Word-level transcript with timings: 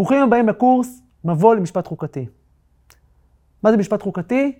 ברוכים 0.00 0.22
הבאים 0.22 0.48
לקורס 0.48 1.02
מבוא 1.24 1.54
למשפט 1.54 1.86
חוקתי. 1.86 2.26
מה 3.62 3.70
זה 3.70 3.76
משפט 3.76 4.02
חוקתי? 4.02 4.58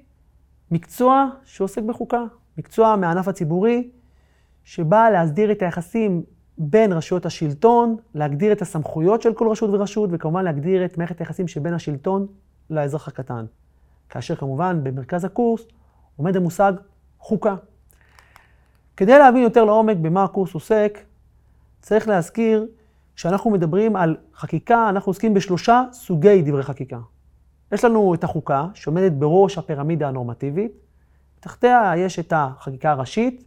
מקצוע 0.71 1.29
שעוסק 1.45 1.83
בחוקה. 1.83 2.25
מקצוע 2.59 2.97
מהענף 2.97 3.29
הציבורי, 3.29 3.91
שבא 4.65 5.11
להסדיר 5.11 5.53
את 5.53 5.63
היחסים 5.63 6.23
בין 6.59 6.93
רשויות 6.93 7.27
השלטון, 7.27 7.97
להגדיר 8.15 8.53
את 8.53 8.63
הסמכויות 8.63 9.23
של 9.23 9.35
כל 9.35 9.49
רשות 9.49 9.71
ורשות, 9.71 10.11
וכמובן 10.13 10.45
להגדיר 10.45 10.85
את 10.85 10.99
מערכת 10.99 11.21
היחסים 11.21 11.49
שבין 11.49 11.75
השלטון 11.75 12.27
לאזרח 12.71 13.09
הקטן. 13.09 13.45
כאשר 14.09 14.37
כמובן 14.37 14.81
במרכז 14.85 15.25
הקורס 15.25 15.63
עומד 16.17 16.37
המושג 16.37 16.73
חוקה. 17.19 17.57
כדי 18.97 19.19
להבין 19.19 19.43
יותר 19.43 19.65
לעומק 19.65 19.97
במה 19.97 20.25
הקורס 20.25 20.55
עוסק, 20.55 20.99
צריך 21.83 22.09
להזכיר 22.09 22.67
כשאנחנו 23.17 23.51
מדברים 23.51 23.97
על 23.97 24.17
חקיקה, 24.35 24.89
אנחנו 24.89 25.11
עוסקים 25.11 25.35
בשלושה 25.35 25.85
סוגי 25.93 26.43
דברי 26.43 26.63
חקיקה. 26.63 26.99
יש 27.73 27.85
לנו 27.85 28.15
את 28.15 28.25
החוקה, 28.25 28.67
שעומדת 28.75 29.13
בראש 29.13 29.59
הפירמידה 29.59 30.09
הנורמטיבית, 30.09 30.73
תחתיה 31.41 31.93
יש 31.97 32.19
את 32.19 32.33
החקיקה 32.37 32.91
הראשית, 32.91 33.45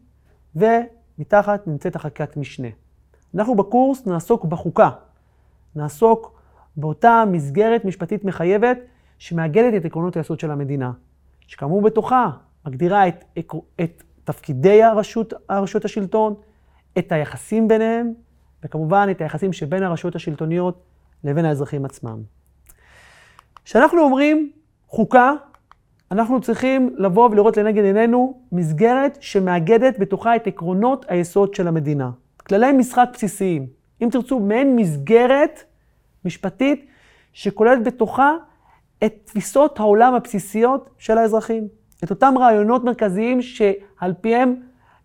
ומתחת 0.55 1.67
נמצאת 1.67 1.95
החקיקת 1.95 2.37
משנה. 2.37 2.67
אנחנו 3.35 3.55
בקורס 3.55 4.05
נעסוק 4.05 4.45
בחוקה, 4.45 4.89
נעסוק 5.75 6.39
באותה 6.77 7.23
מסגרת 7.31 7.85
משפטית 7.85 8.25
מחייבת 8.25 8.77
שמאגדת 9.17 9.73
את 9.81 9.85
עקרונות 9.85 10.17
היסוד 10.17 10.39
של 10.39 10.51
המדינה, 10.51 10.91
שכאמור 11.47 11.81
בתוכה 11.81 12.29
מגדירה 12.65 13.07
את, 13.07 13.25
את 13.81 14.03
תפקידי 14.23 14.83
הרשות, 14.83 15.33
הרשות 15.49 15.85
השלטון, 15.85 16.33
את 16.97 17.11
היחסים 17.11 17.67
ביניהם, 17.67 18.13
וכמובן 18.63 19.07
את 19.11 19.21
היחסים 19.21 19.53
שבין 19.53 19.83
הרשויות 19.83 20.15
השלטוניות 20.15 20.83
לבין 21.23 21.45
האזרחים 21.45 21.85
עצמם. 21.85 22.21
כשאנחנו 23.65 24.01
אומרים 24.01 24.51
חוקה, 24.87 25.33
אנחנו 26.11 26.41
צריכים 26.41 26.95
לבוא 26.97 27.29
ולראות 27.29 27.57
לנגד 27.57 27.83
עינינו 27.83 28.41
מסגרת 28.51 29.17
שמאגדת 29.21 29.99
בתוכה 29.99 30.35
את 30.35 30.47
עקרונות 30.47 31.05
היסוד 31.09 31.53
של 31.53 31.67
המדינה. 31.67 32.11
כללי 32.37 32.71
משחק 32.71 33.09
בסיסיים. 33.13 33.67
אם 34.01 34.09
תרצו, 34.11 34.39
מעין 34.39 34.75
מסגרת 34.75 35.63
משפטית 36.25 36.85
שכוללת 37.33 37.83
בתוכה 37.83 38.31
את 39.05 39.13
תפיסות 39.23 39.79
העולם 39.79 40.13
הבסיסיות 40.13 40.89
של 40.97 41.17
האזרחים. 41.17 41.67
את 42.03 42.09
אותם 42.09 42.33
רעיונות 42.37 42.83
מרכזיים 42.83 43.41
שעל 43.41 44.13
פיהם 44.21 44.55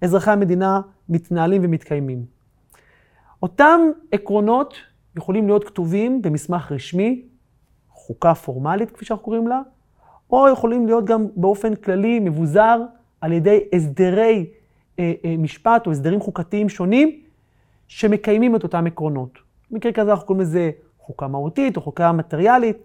אזרחי 0.03 0.31
המדינה 0.31 0.81
מתנהלים 1.09 1.61
ומתקיימים. 1.65 2.38
אותם 3.43 3.81
עקרונות 4.13 4.75
יכולים 5.17 5.47
להיות 5.47 5.65
כתובים 5.65 6.23
במסמך 6.23 6.73
רשמי, 6.73 7.23
חוקה 7.91 8.35
פורמלית 8.35 8.91
כפי 8.91 9.05
שאנחנו 9.05 9.25
קוראים 9.25 9.49
לה, 9.49 9.61
או 10.31 10.49
יכולים 10.49 10.87
להיות 10.87 11.05
גם 11.05 11.27
באופן 11.37 11.75
כללי 11.75 12.19
מבוזר 12.19 12.81
על 13.21 13.33
ידי 13.33 13.61
הסדרי 13.73 14.47
אה, 14.99 15.13
אה, 15.25 15.35
משפט 15.39 15.87
או 15.87 15.93
הסדרים 15.93 16.21
חוקתיים 16.21 16.69
שונים 16.69 17.21
שמקיימים 17.89 18.57
את 18.57 18.63
אותם 18.63 18.87
עקרונות. 18.87 19.39
במקרה 19.71 19.93
כזה 19.93 20.11
אנחנו 20.11 20.27
קוראים 20.27 20.43
לזה 20.43 20.71
חוקה 20.99 21.29
מהותית 21.29 21.77
או 21.77 21.83
חוקה 21.83 22.13
מטריאלית, 22.13 22.77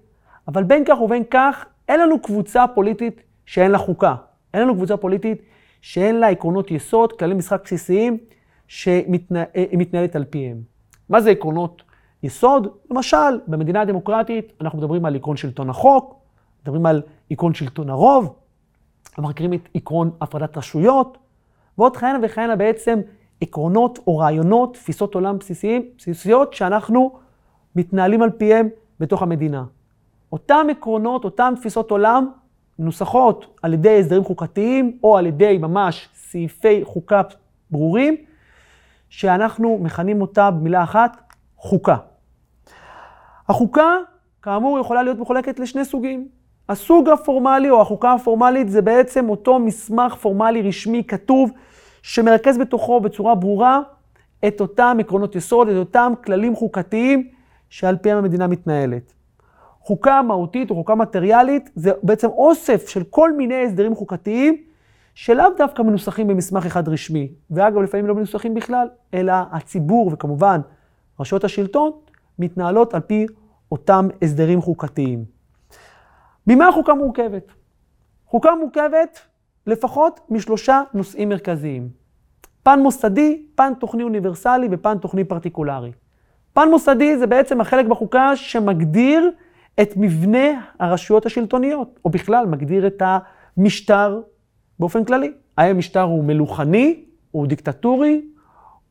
אבל 0.48 0.64
בין 0.64 0.84
כך 0.86 1.02
ובין 1.02 1.24
כך 1.32 1.66
אין 1.88 2.00
לנו 2.00 2.22
קבוצה 2.22 2.66
פוליטית 2.76 3.22
שאין 3.46 3.72
לה 3.72 3.78
חוקה. 3.78 4.16
אין 4.54 4.62
לנו 4.62 4.76
קבוצה 4.76 4.98
פוליטית 4.98 5.42
שאין 5.82 6.20
לה 6.20 6.28
עקרונות 6.28 6.72
יסוד, 6.72 7.14
כללי 7.14 7.34
משחק 7.34 7.62
בסיסיים, 7.64 8.18
שמתנהלת 8.74 10.16
על 10.16 10.26
פיהם. 10.26 10.62
מה 11.10 11.22
זה 11.22 11.30
עקרונות 11.30 11.82
יסוד? 12.24 12.68
למשל, 12.92 13.40
במדינה 13.48 13.82
הדמוקרטית 13.82 14.54
אנחנו 14.62 14.78
מדברים 14.78 15.06
על 15.06 15.16
עקרון 15.16 15.38
שלטון 15.38 15.70
החוק, 15.70 16.16
מדברים 16.64 16.86
על 16.86 17.02
עקרון 17.30 17.54
שלטון 17.54 17.90
הרוב, 17.90 18.36
מכירים 19.18 19.54
את 19.54 19.70
עקרון 19.76 20.12
הפרדת 20.22 20.58
רשויות, 20.58 21.18
ועוד 21.78 21.98
כהנה 21.98 22.20
וכהנה 22.24 22.56
בעצם 22.56 23.00
עקרונות 23.42 24.00
או 24.08 24.18
רעיונות, 24.18 24.74
תפיסות 24.74 25.16
עולם 25.16 25.40
בסיסיים, 25.40 25.86
בסיסיות 25.98 26.54
שאנחנו 26.54 27.20
מתנהלים 27.76 28.22
על 28.22 28.30
פיהם 28.30 28.70
בתוך 29.00 29.22
המדינה. 29.22 29.64
אותם 30.32 30.68
עקרונות, 30.72 31.24
אותם 31.24 31.54
תפיסות 31.60 31.92
עולם, 31.92 32.30
מנוסחות 32.80 33.60
על 33.62 33.74
ידי 33.74 34.00
הסדרים 34.00 34.24
חוקתיים 34.24 34.98
או 35.04 35.18
על 35.18 35.26
ידי 35.26 35.58
ממש 35.58 36.10
סעיפי 36.16 36.82
חוקה 36.84 37.22
ברורים, 37.72 38.18
שאנחנו 39.14 39.78
מכנים 39.82 40.22
אותה 40.22 40.52
במילה 40.52 40.84
אחת, 40.84 41.22
חוקה. 41.58 41.96
החוקה, 43.50 43.98
כאמור, 44.42 44.80
יכולה 44.80 45.04
להיות 45.04 45.20
מחולקת 45.20 45.60
לשני 45.60 45.86
סוגים. 45.86 46.28
הסוג 46.70 47.10
הפורמלי 47.10 47.70
או 47.70 47.82
החוקה 47.82 48.14
הפורמלית 48.14 48.70
זה 48.70 48.82
בעצם 48.82 49.30
אותו 49.30 49.60
מסמך 49.60 50.16
פורמלי 50.16 50.62
רשמי 50.62 51.04
כתוב, 51.04 51.52
שמרכז 52.02 52.58
בתוכו 52.58 53.00
בצורה 53.00 53.36
ברורה 53.36 53.80
את 54.48 54.62
אותם 54.62 54.98
עקרונות 55.00 55.36
יסוד, 55.36 55.68
את 55.68 55.76
אותם 55.76 56.14
כללים 56.26 56.56
חוקתיים 56.56 57.28
שעל 57.70 57.98
פיהם 57.98 58.18
המדינה 58.18 58.48
מתנהלת. 58.48 59.14
חוקה 59.82 60.22
מהותית 60.22 60.70
או 60.70 60.76
חוקה 60.76 60.96
מטריאלית 60.96 61.70
זה 61.76 61.92
בעצם 62.04 62.28
אוסף 62.28 62.88
של 62.88 63.04
כל 63.04 63.34
מיני 63.34 63.66
הסדרים 63.66 63.96
חוקתיים 63.96 64.64
שלאו 65.14 65.46
דווקא 65.58 65.82
מנוסחים 65.82 66.28
במסמך 66.28 66.66
אחד 66.66 66.88
רשמי, 66.90 67.32
ואגב, 67.52 67.82
לפעמים 67.82 68.08
לא 68.08 68.16
מנוסחים 68.16 68.54
בכלל, 68.54 68.88
אלא 69.14 69.34
הציבור 69.52 70.10
וכמובן 70.14 70.62
רשויות 71.20 71.44
השלטון 71.44 71.92
מתנהלות 72.40 72.94
על 72.94 73.02
פי 73.02 73.26
אותם 73.72 74.08
הסדרים 74.22 74.62
חוקתיים. 74.62 75.26
ממה 76.48 76.68
החוקה 76.68 76.94
מורכבת? 76.94 77.52
חוקה 78.26 78.56
מורכבת 78.56 79.20
לפחות 79.68 80.20
משלושה 80.30 80.82
נושאים 80.94 81.30
מרכזיים. 81.30 81.90
פן 82.64 82.80
מוסדי, 82.80 83.46
פן 83.56 83.74
תוכני 83.80 84.04
אוניברסלי 84.04 84.68
ופן 84.72 84.98
תוכני 84.98 85.24
פרטיקולרי. 85.24 85.92
פן 86.54 86.70
מוסדי 86.70 87.18
זה 87.18 87.28
בעצם 87.28 87.62
החלק 87.62 87.86
בחוקה 87.86 88.36
שמגדיר 88.36 89.32
את 89.82 89.94
מבנה 89.98 90.62
הרשויות 90.80 91.26
השלטוניות, 91.26 92.00
או 92.06 92.10
בכלל 92.10 92.46
מגדיר 92.46 92.88
את 92.88 93.02
המשטר 93.58 94.22
באופן 94.80 95.04
כללי. 95.04 95.32
האם 95.58 95.76
המשטר 95.76 96.02
הוא 96.02 96.24
מלוכני, 96.24 97.04
הוא 97.32 97.48
דיקטטורי, 97.48 98.22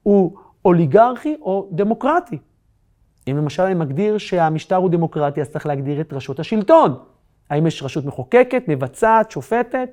הוא 0.03 0.37
אוליגרכי 0.65 1.37
או 1.41 1.69
דמוקרטי. 1.73 2.39
אם 3.31 3.37
למשל 3.37 3.63
אני 3.63 3.75
מגדיר 3.75 4.19
שהמשטר 4.19 4.77
הוא 4.77 4.91
דמוקרטי, 4.91 5.41
אז 5.41 5.51
צריך 5.51 5.67
להגדיר 5.67 6.01
את 6.01 6.13
רשות 6.13 6.41
השלטון. 6.41 6.95
האם 7.51 7.67
יש 7.67 7.83
רשות 7.83 8.05
מחוקקת, 8.05 8.65
מבצעת, 8.69 9.31
שופטת? 9.31 9.89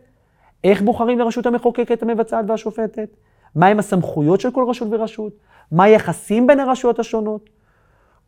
איך 0.63 0.81
בוחרים 0.81 1.19
לרשות 1.19 1.45
המחוקקת, 1.45 2.03
המבצעת 2.03 2.45
והשופטת? 2.47 3.09
מהם 3.55 3.79
הסמכויות 3.79 4.41
של 4.41 4.51
כל 4.51 4.65
רשות 4.69 4.87
ורשות? 4.91 5.33
מה 5.71 5.83
היחסים 5.83 6.47
בין 6.47 6.59
הרשויות 6.59 6.99
השונות? 6.99 7.49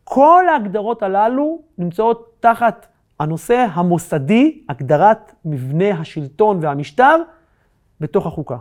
כל 0.03 0.43
ההגדרות 0.49 1.03
הללו 1.03 1.59
נמצאות 1.77 2.35
תחת 2.39 2.87
הנושא 3.19 3.65
המוסדי, 3.73 4.63
הגדרת 4.69 5.33
מבנה 5.45 5.89
השלטון 5.89 6.57
והמשטר, 6.61 7.15
בתוך 8.01 8.27
החוקה. 8.27 8.57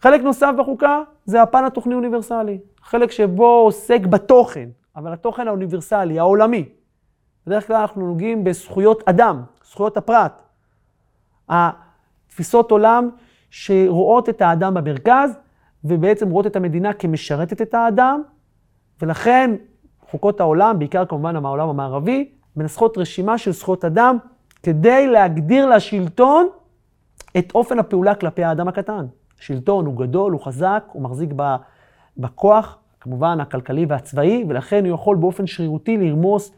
חלק 0.00 0.20
נוסף 0.20 0.50
בחוקה 0.58 1.02
זה 1.24 1.42
הפן 1.42 1.64
התוכני 1.64 1.94
אוניברסלי. 1.94 2.58
חלק 2.82 3.10
שבו 3.10 3.46
עוסק 3.46 4.00
בתוכן, 4.06 4.68
אבל 4.96 5.12
התוכן 5.12 5.48
האוניברסלי, 5.48 6.18
העולמי. 6.18 6.68
בדרך 7.46 7.66
כלל 7.66 7.76
אנחנו 7.76 8.06
נוגעים 8.06 8.44
בזכויות 8.44 9.08
אדם, 9.08 9.42
זכויות 9.64 9.96
הפרט. 9.96 10.42
התפיסות 11.48 12.70
עולם 12.70 13.10
שרואות 13.50 14.28
את 14.28 14.42
האדם 14.42 14.74
במרכז, 14.74 15.38
ובעצם 15.84 16.30
רואות 16.30 16.46
את 16.46 16.56
המדינה 16.56 16.92
כמשרתת 16.92 17.62
את 17.62 17.74
האדם, 17.74 18.22
ולכן 19.02 19.50
חוקות 20.10 20.40
העולם, 20.40 20.78
בעיקר 20.78 21.06
כמובן 21.06 21.36
העולם 21.36 21.68
המערבי, 21.68 22.30
מנסחות 22.56 22.98
רשימה 22.98 23.38
של 23.38 23.52
זכויות 23.52 23.84
אדם 23.84 24.18
כדי 24.62 25.06
להגדיר 25.06 25.66
לשלטון 25.66 26.48
את 27.38 27.52
אופן 27.54 27.78
הפעולה 27.78 28.14
כלפי 28.14 28.44
האדם 28.44 28.68
הקטן. 28.68 29.06
שלטון 29.40 29.86
הוא 29.86 29.96
גדול, 29.96 30.32
הוא 30.32 30.40
חזק, 30.40 30.84
הוא 30.92 31.02
מחזיק 31.02 31.30
בכוח, 32.16 32.78
כמובן 33.00 33.40
הכלכלי 33.40 33.86
והצבאי, 33.88 34.44
ולכן 34.48 34.86
הוא 34.86 34.94
יכול 34.94 35.16
באופן 35.16 35.46
שרירותי 35.46 35.96
לרמוס 35.96 36.52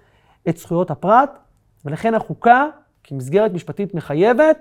את 0.49 0.57
זכויות 0.57 0.91
הפרט, 0.91 1.39
ולכן 1.85 2.15
החוקה, 2.15 2.67
כמסגרת 3.05 3.53
משפטית 3.53 3.95
מחייבת, 3.95 4.59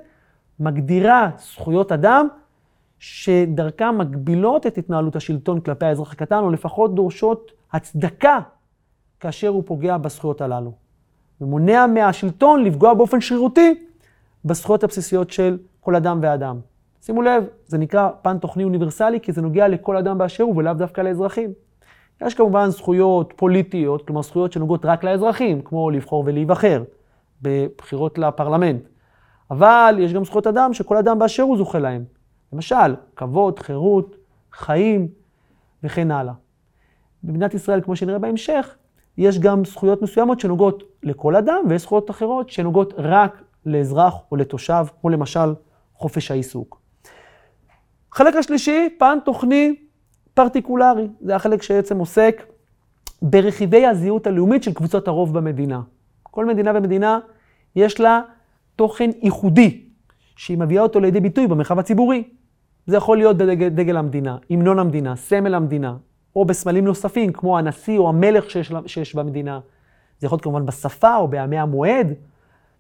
מגדירה 0.60 1.30
זכויות 1.38 1.92
אדם 1.92 2.28
שדרכן 3.00 3.98
מגבילות 3.98 4.68
את 4.68 4.78
התנהלות 4.78 5.16
השלטון 5.16 5.60
כלפי 5.60 5.86
האזרח 5.86 6.12
הקטן, 6.12 6.38
או 6.38 6.50
לפחות 6.50 6.96
דורשות 6.96 7.52
הצדקה 7.74 8.40
כאשר 9.20 9.48
הוא 9.48 9.64
פוגע 9.66 9.98
בזכויות 9.98 10.42
הללו. 10.42 10.72
ומונע 11.42 11.86
מהשלטון 11.88 12.64
לפגוע 12.64 12.94
באופן 12.94 13.22
שרירותי 13.22 13.84
בזכויות 14.46 14.84
הבסיסיות 14.84 15.32
של 15.32 15.58
כל 15.82 15.96
אדם 15.96 16.20
ואדם. 16.22 16.60
שימו 17.02 17.22
לב, 17.22 17.44
זה 17.66 17.78
נקרא 17.78 18.10
פן 18.22 18.38
תוכני 18.38 18.64
אוניברסלי, 18.64 19.20
כי 19.20 19.32
זה 19.32 19.42
נוגע 19.42 19.68
לכל 19.68 19.98
אדם 19.98 20.18
באשר 20.18 20.44
הוא 20.44 20.58
ולאו 20.58 20.74
דווקא 20.74 21.02
לאזרחים. 21.02 21.54
יש 22.22 22.34
כמובן 22.34 22.70
זכויות 22.70 23.34
פוליטיות, 23.36 24.08
כלומר 24.08 24.22
זכויות 24.22 24.52
שנוגעות 24.52 24.86
רק 24.86 25.04
לאזרחים, 25.04 25.62
כמו 25.62 25.92
לבחור 25.92 26.24
ולהיבחר 26.26 26.84
בבחירות 27.42 28.18
לפרלמנט. 28.18 28.82
אבל 29.52 29.96
יש 30.00 30.14
גם 30.14 30.26
זכויות 30.26 30.48
אדם 30.48 30.74
שכל 30.74 30.98
אדם 30.98 31.20
באשר 31.20 31.44
הוא 31.44 31.58
זוכה 31.58 31.80
להם. 31.80 32.04
למשל, 32.54 32.96
כבוד, 33.16 33.60
חירות, 33.60 34.16
חיים 34.54 35.08
וכן 35.84 36.12
הלאה. 36.12 36.34
במדינת 37.24 37.54
ישראל, 37.54 37.82
כמו 37.82 37.96
שנראה 37.96 38.20
בהמשך, 38.20 38.76
יש 39.18 39.40
גם 39.40 39.66
זכויות 39.66 40.02
מסוימות 40.02 40.40
שנוגעות 40.40 40.84
לכל 41.04 41.36
אדם, 41.36 41.64
ויש 41.70 41.82
זכויות 41.82 42.10
אחרות 42.10 42.50
שנוגעות 42.50 42.94
רק 42.98 43.42
לאזרח 43.66 44.16
או 44.32 44.36
לתושב, 44.38 44.86
כמו 45.02 45.10
למשל 45.10 45.54
חופש 46.02 46.32
העיסוק. 46.32 46.82
החלק 48.12 48.36
השלישי, 48.36 48.90
פן 49.00 49.18
תוכני 49.26 49.76
פרטיקולרי. 50.34 51.08
זה 51.22 51.36
החלק 51.36 51.62
שבעצם 51.62 51.98
עוסק 51.98 52.44
ברכיבי 53.22 53.86
הזהות 53.86 54.28
הלאומית 54.28 54.64
של 54.64 54.74
קבוצות 54.74 55.08
הרוב 55.08 55.34
במדינה. 55.34 55.82
כל 56.24 56.46
מדינה 56.46 56.72
ומדינה 56.76 57.20
יש 57.76 58.00
לה 58.00 58.22
תוכן 58.76 59.10
ייחודי, 59.22 59.86
שהיא 60.36 60.58
מביאה 60.58 60.84
אותו 60.84 61.00
לידי 61.00 61.20
ביטוי 61.20 61.48
במרחב 61.48 61.80
הציבורי. 61.80 62.24
זה 62.88 62.98
יכול 62.98 63.18
להיות 63.18 63.38
בדגל 63.38 63.70
דגל 63.70 63.98
המדינה, 63.98 64.38
המנון 64.50 64.80
המדינה, 64.80 65.16
סמל 65.16 65.56
המדינה, 65.56 65.98
או 66.36 66.46
בסמלים 66.46 66.86
נוספים, 66.86 67.34
כמו 67.34 67.58
הנשיא 67.58 67.98
או 67.98 68.10
המלך 68.10 68.50
שיש, 68.50 68.72
שיש 68.86 69.16
במדינה. 69.16 69.60
זה 70.20 70.28
יכול 70.28 70.36
להיות 70.36 70.44
כמובן 70.44 70.66
בשפה 70.66 71.16
או 71.16 71.28
בימי 71.28 71.60
המועד. 71.60 72.14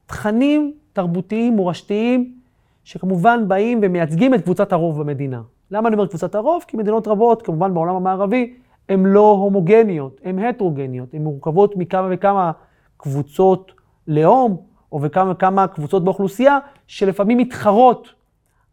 תכנים 0.05 0.73
תרבותיים, 0.93 1.55
מורשתיים, 1.55 2.40
שכמובן 2.83 3.47
באים 3.47 3.79
ומייצגים 3.83 4.33
את 4.33 4.43
קבוצת 4.43 4.73
הרוב 4.73 5.01
במדינה. 5.01 5.41
למה 5.71 5.87
אני 5.87 5.95
אומר 5.95 6.07
קבוצת 6.07 6.35
הרוב? 6.35 6.63
כי 6.67 6.77
מדינות 6.77 7.07
רבות, 7.07 7.41
כמובן 7.41 7.73
בעולם 7.73 7.95
המערבי, 7.95 8.53
הן 8.89 9.05
לא 9.05 9.31
הומוגניות, 9.31 10.21
הן 10.23 10.39
הטרוגניות, 10.39 11.13
הן 11.13 11.23
מורכבות 11.23 11.75
מכמה 11.75 12.07
וכמה 12.11 12.51
קבוצות 12.97 13.71
לאום, 14.07 14.57
או 14.91 15.01
וכמה 15.01 15.31
וכמה 15.31 15.67
קבוצות 15.67 16.03
באוכלוסייה, 16.03 16.59
שלפעמים 16.87 17.37
מתחרות 17.37 18.07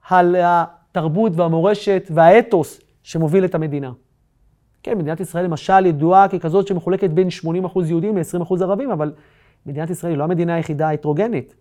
על 0.08 0.36
התרבות 0.38 1.32
והמורשת 1.36 2.08
והאתוס 2.10 2.80
שמוביל 3.02 3.44
את 3.44 3.54
המדינה. 3.54 3.92
כן, 4.82 4.98
מדינת 4.98 5.20
ישראל 5.20 5.44
למשל 5.44 5.86
ידועה 5.86 6.28
ככזאת 6.28 6.66
שמחולקת 6.66 7.10
בין 7.10 7.28
80% 7.74 7.80
יהודים 7.86 8.18
ל-20% 8.18 8.62
ערבים, 8.62 8.90
אבל 8.90 9.12
מדינת 9.66 9.90
ישראל 9.90 10.12
היא 10.12 10.18
לא 10.18 10.24
המדינה 10.24 10.54
היחידה 10.54 10.88
ההטרוגנית. 10.88 11.54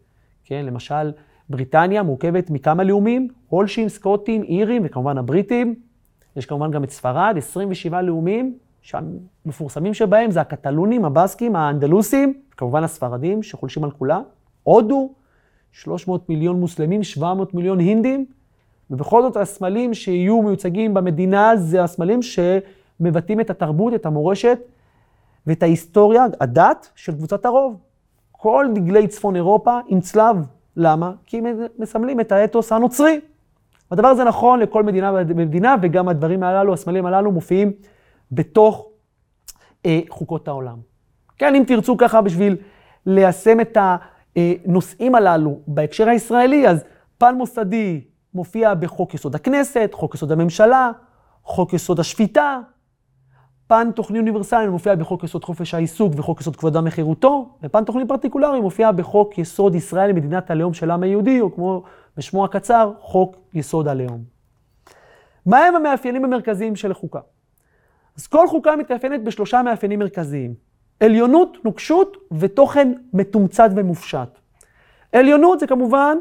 כן, 0.45 0.65
למשל, 0.65 1.11
בריטניה 1.49 2.03
מורכבת 2.03 2.49
מכמה 2.49 2.83
לאומים, 2.83 3.27
הולשים, 3.49 3.89
סקוטים, 3.89 4.43
אירים 4.43 4.81
וכמובן 4.85 5.17
הבריטים. 5.17 5.75
יש 6.35 6.45
כמובן 6.45 6.71
גם 6.71 6.83
את 6.83 6.89
ספרד, 6.89 7.33
27 7.37 8.01
לאומים, 8.01 8.57
שהמפורסמים 8.81 9.93
שבהם 9.93 10.31
זה 10.31 10.41
הקטלונים, 10.41 11.05
הבסקים, 11.05 11.55
האנדלוסים, 11.55 12.33
כמובן 12.57 12.83
הספרדים 12.83 13.43
שחולשים 13.43 13.83
על 13.83 13.91
כולה. 13.91 14.19
הודו, 14.63 15.09
300 15.71 16.29
מיליון 16.29 16.59
מוסלמים, 16.59 17.03
700 17.03 17.53
מיליון 17.53 17.79
הינדים, 17.79 18.25
ובכל 18.91 19.21
זאת 19.21 19.37
הסמלים 19.37 19.93
שיהיו 19.93 20.41
מיוצגים 20.41 20.93
במדינה 20.93 21.51
זה 21.55 21.83
הסמלים 21.83 22.19
שמבטאים 22.21 23.39
את 23.39 23.49
התרבות, 23.49 23.93
את 23.93 24.05
המורשת 24.05 24.59
ואת 25.47 25.63
ההיסטוריה, 25.63 26.25
הדת 26.41 26.89
של 26.95 27.11
קבוצת 27.11 27.45
הרוב. 27.45 27.77
כל 28.31 28.67
דגלי 28.75 29.07
צפון 29.07 29.35
אירופה 29.35 29.79
עם 29.87 29.99
צלב. 29.99 30.35
למה? 30.77 31.11
כי 31.25 31.37
הם 31.37 31.45
מסמלים 31.79 32.19
את 32.19 32.31
האתוס 32.31 32.71
הנוצרי. 32.71 33.19
הדבר 33.91 34.07
הזה 34.07 34.23
נכון 34.23 34.59
לכל 34.59 34.83
מדינה 34.83 35.11
ומדינה, 35.27 35.75
וגם 35.81 36.07
הדברים 36.07 36.43
הללו, 36.43 36.73
הסמלים 36.73 37.05
הללו, 37.05 37.31
מופיעים 37.31 37.71
בתוך 38.31 38.89
אה, 39.85 39.99
חוקות 40.09 40.47
העולם. 40.47 40.77
כן, 41.37 41.55
אם 41.55 41.63
תרצו 41.67 41.97
ככה 41.97 42.21
בשביל 42.21 42.57
ליישם 43.05 43.59
את 43.61 43.77
הנושאים 44.35 45.15
הללו 45.15 45.59
בהקשר 45.67 46.09
הישראלי, 46.09 46.67
אז 46.67 46.83
פן 47.17 47.35
מוסדי 47.35 48.01
מופיע 48.33 48.73
בחוק 48.73 49.13
יסוד 49.13 49.35
הכנסת, 49.35 49.89
חוק 49.93 50.15
יסוד 50.15 50.31
הממשלה, 50.31 50.91
חוק 51.43 51.73
יסוד 51.73 51.99
השפיטה, 51.99 52.59
פן 53.67 53.89
תוכני 53.95 54.19
אוניברסלי 54.19 54.67
מופיע 54.67 54.95
בחוק 54.95 55.23
יסוד 55.23 55.43
חופש 55.43 55.73
העיסוק 55.73 56.13
וחוק 56.15 56.41
יסוד 56.41 56.55
כבוד 56.55 56.75
אדם 56.75 56.87
וחירותו, 56.87 57.49
ופן 57.63 57.83
תוכני 57.83 58.07
פרטיקולרי 58.07 58.61
מופיע 58.61 58.91
בחוק 58.91 59.37
יסוד 59.37 59.75
ישראל 59.75 60.13
מדינת 60.13 60.51
הלאום 60.51 60.73
של 60.73 60.91
העם 60.91 61.03
היהודי, 61.03 61.41
או 61.41 61.55
כמו 61.55 61.83
בשמו 62.17 62.45
הקצר, 62.45 62.91
חוק 62.99 63.35
יסוד 63.53 63.87
הלאום. 63.87 64.23
מהם 65.45 65.75
המאפיינים 65.75 66.25
המרכזיים 66.25 66.75
של 66.75 66.91
החוקה? 66.91 67.19
אז 68.17 68.27
כל 68.27 68.47
חוקה 68.47 68.75
מתאפיינת 68.75 69.23
בשלושה 69.23 69.61
מאפיינים 69.61 69.99
מרכזיים. 69.99 70.53
עליונות, 70.99 71.57
נוקשות 71.63 72.17
ותוכן 72.31 72.93
מתומצת 73.13 73.69
ומופשט. 73.75 74.39
עליונות 75.11 75.59
זה 75.59 75.67
כמובן 75.67 76.17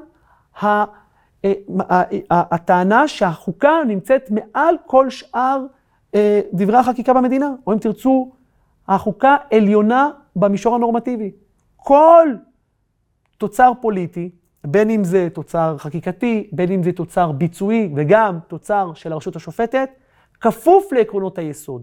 אה, 0.62 0.84
הטענה 2.30 3.08
שהחוקה 3.08 3.72
נמצאת 3.86 4.30
מעל 4.30 4.76
כל 4.86 5.10
שאר 5.10 5.60
אה, 5.60 5.75
דברי 6.52 6.76
החקיקה 6.76 7.12
במדינה, 7.12 7.50
או 7.66 7.72
אם 7.72 7.78
תרצו, 7.78 8.32
החוקה 8.88 9.36
עליונה 9.50 10.10
במישור 10.36 10.74
הנורמטיבי. 10.74 11.30
כל 11.76 12.28
תוצר 13.38 13.72
פוליטי, 13.80 14.30
בין 14.66 14.90
אם 14.90 15.04
זה 15.04 15.28
תוצר 15.32 15.76
חקיקתי, 15.78 16.50
בין 16.52 16.72
אם 16.72 16.82
זה 16.82 16.92
תוצר 16.92 17.32
ביצועי 17.32 17.92
וגם 17.96 18.38
תוצר 18.48 18.90
של 18.94 19.12
הרשות 19.12 19.36
השופטת, 19.36 19.90
כפוף 20.40 20.92
לעקרונות 20.92 21.38
היסוד, 21.38 21.82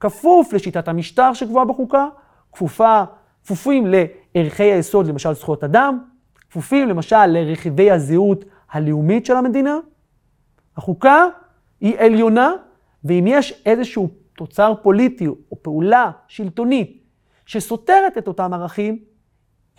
כפוף 0.00 0.52
לשיטת 0.52 0.88
המשטר 0.88 1.32
שקבועה 1.34 1.64
בחוקה, 1.64 2.08
כפופה, 2.52 3.04
כפופים 3.44 3.86
לערכי 4.34 4.62
היסוד, 4.62 5.06
למשל 5.06 5.32
זכויות 5.32 5.64
אדם, 5.64 5.98
כפופים 6.50 6.88
למשל 6.88 7.26
לרכיבי 7.26 7.90
הזהות 7.90 8.44
הלאומית 8.70 9.26
של 9.26 9.36
המדינה. 9.36 9.78
החוקה 10.76 11.26
היא 11.80 11.98
עליונה 11.98 12.52
ואם 13.04 13.24
יש 13.28 13.62
איזשהו 13.66 14.08
תוצר 14.36 14.74
פוליטי 14.82 15.26
או 15.26 15.62
פעולה 15.62 16.10
שלטונית 16.28 17.02
שסותרת 17.46 18.18
את 18.18 18.28
אותם 18.28 18.52
ערכים, 18.54 18.98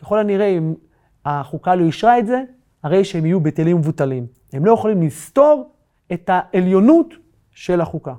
ככל 0.02 0.20
הנראה 0.20 0.48
אם 0.48 0.74
החוקה 1.26 1.76
לא 1.76 1.84
אישרה 1.84 2.20
את 2.20 2.28
זה, 2.28 2.44
הרי 2.84 3.06
שהם 3.06 3.26
יהיו 3.26 3.40
בטלים 3.40 3.76
ומבוטלים. 3.76 4.28
הם 4.54 4.66
לא 4.66 4.72
יכולים 4.72 5.02
לסתור 5.04 5.72
את 6.14 6.30
העליונות 6.34 7.14
של 7.52 7.82
החוקה. 7.82 8.14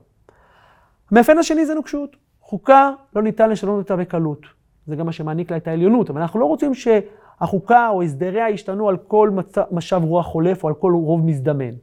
המאפיין 1.11 1.38
השני 1.38 1.66
זה 1.66 1.75
נוקשות. 1.75 2.16
חוקה 2.40 2.90
לא 3.16 3.23
ניתן 3.23 3.50
לשנות 3.50 3.78
אותה 3.78 3.97
בקלות. 3.97 4.47
זה 4.87 4.97
גם 4.97 5.06
מה 5.06 5.12
שמעניק 5.12 5.50
לה 5.50 5.56
את 5.56 5.68
העליונות, 5.68 6.11
אבל 6.11 6.21
אנחנו 6.21 6.40
לא 6.40 6.44
רוצים 6.44 6.75
שהחוקה 6.75 7.88
או 7.88 8.02
הסדריה 8.02 8.50
ישתנו 8.50 8.88
על 8.88 8.97
כל 8.97 9.30
משב 9.71 10.00
רוח 10.04 10.26
חולף 10.26 10.64
או 10.64 10.68
על 10.68 10.75
כל 10.75 10.92
רוב 10.92 11.25
מזדמן. 11.25 11.75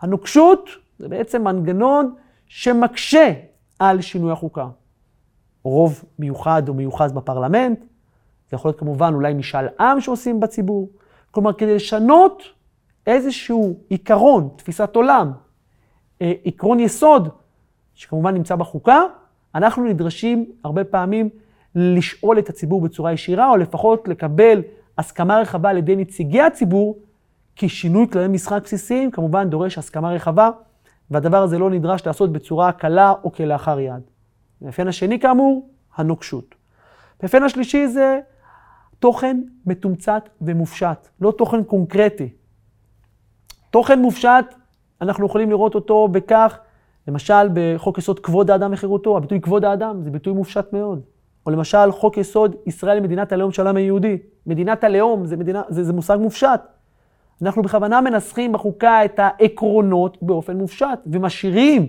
הנוקשות 0.00 0.68
זה 1.00 1.08
בעצם 1.08 1.44
מנגנון 1.44 2.14
שמקשה 2.46 3.32
על 3.78 4.00
שינוי 4.00 4.32
החוקה. 4.32 4.68
רוב 5.62 6.04
מיוחד 6.18 6.68
או 6.68 6.74
מיוחס 6.74 7.12
בפרלמנט, 7.12 7.80
זה 8.50 8.56
יכול 8.56 8.68
להיות 8.68 8.78
כמובן 8.78 9.14
אולי 9.14 9.34
משאל 9.34 9.66
עם 9.80 10.00
שעושים 10.00 10.40
בציבור. 10.40 10.90
כלומר, 11.30 11.52
כדי 11.52 11.74
לשנות 11.74 12.42
איזשהו 13.06 13.76
עיקרון, 13.88 14.48
תפיסת 14.56 14.96
עולם, 14.96 15.32
אה, 16.22 16.32
עקרון 16.44 16.80
יסוד, 16.80 17.28
שכמובן 17.94 18.34
נמצא 18.34 18.56
בחוקה, 18.56 19.02
אנחנו 19.54 19.84
נדרשים 19.84 20.46
הרבה 20.64 20.84
פעמים 20.84 21.28
לשאול 21.74 22.38
את 22.38 22.48
הציבור 22.48 22.80
בצורה 22.80 23.12
ישירה, 23.12 23.50
או 23.50 23.56
לפחות 23.56 24.08
לקבל 24.08 24.62
הסכמה 24.98 25.38
רחבה 25.38 25.70
על 25.70 25.76
ידי 25.76 25.96
נציגי 25.96 26.40
הציבור, 26.40 26.98
כי 27.56 27.68
שינוי 27.68 28.08
כללי 28.08 28.28
משחק 28.28 28.62
בסיסיים 28.64 29.10
כמובן 29.10 29.50
דורש 29.50 29.78
הסכמה 29.78 30.12
רחבה 30.12 30.50
והדבר 31.10 31.42
הזה 31.42 31.58
לא 31.58 31.70
נדרש 31.70 32.06
לעשות 32.06 32.32
בצורה 32.32 32.72
קלה 32.72 33.14
או 33.24 33.32
כלאחר 33.32 33.80
יד. 33.80 34.02
המאפיין 34.62 34.88
השני 34.88 35.20
כאמור, 35.20 35.68
הנוקשות. 35.96 36.54
המאפיין 37.20 37.42
השלישי 37.42 37.88
זה 37.88 38.20
תוכן 38.98 39.40
מתומצת 39.66 40.28
ומופשט, 40.40 41.08
לא 41.20 41.32
תוכן 41.38 41.64
קונקרטי. 41.64 42.28
תוכן 43.70 44.02
מופשט, 44.02 44.54
אנחנו 45.00 45.26
יכולים 45.26 45.50
לראות 45.50 45.74
אותו 45.74 46.08
בכך, 46.08 46.58
למשל 47.08 47.48
בחוק 47.54 47.98
יסוד 47.98 48.20
כבוד 48.20 48.50
האדם 48.50 48.72
וחירותו, 48.72 49.16
הביטוי 49.16 49.40
כבוד 49.40 49.64
האדם 49.64 50.02
זה 50.02 50.10
ביטוי 50.10 50.32
מופשט 50.32 50.72
מאוד. 50.72 51.02
או 51.46 51.50
למשל 51.50 51.92
חוק 51.92 52.16
יסוד 52.16 52.56
ישראל 52.66 53.00
מדינת 53.00 53.32
הלאום 53.32 53.52
של 53.52 53.66
העם 53.66 53.76
היהודי. 53.76 54.18
מדינת 54.46 54.84
הלאום 54.84 55.26
זה, 55.26 55.36
מדינה, 55.36 55.62
זה, 55.68 55.84
זה 55.84 55.92
מושג 55.92 56.18
מופשט. 56.20 56.60
אנחנו 57.42 57.62
בכוונה 57.62 58.00
מנסחים 58.00 58.52
בחוקה 58.52 59.04
את 59.04 59.18
העקרונות 59.18 60.18
באופן 60.22 60.56
מופשט, 60.56 60.98
ומשאירים 61.06 61.88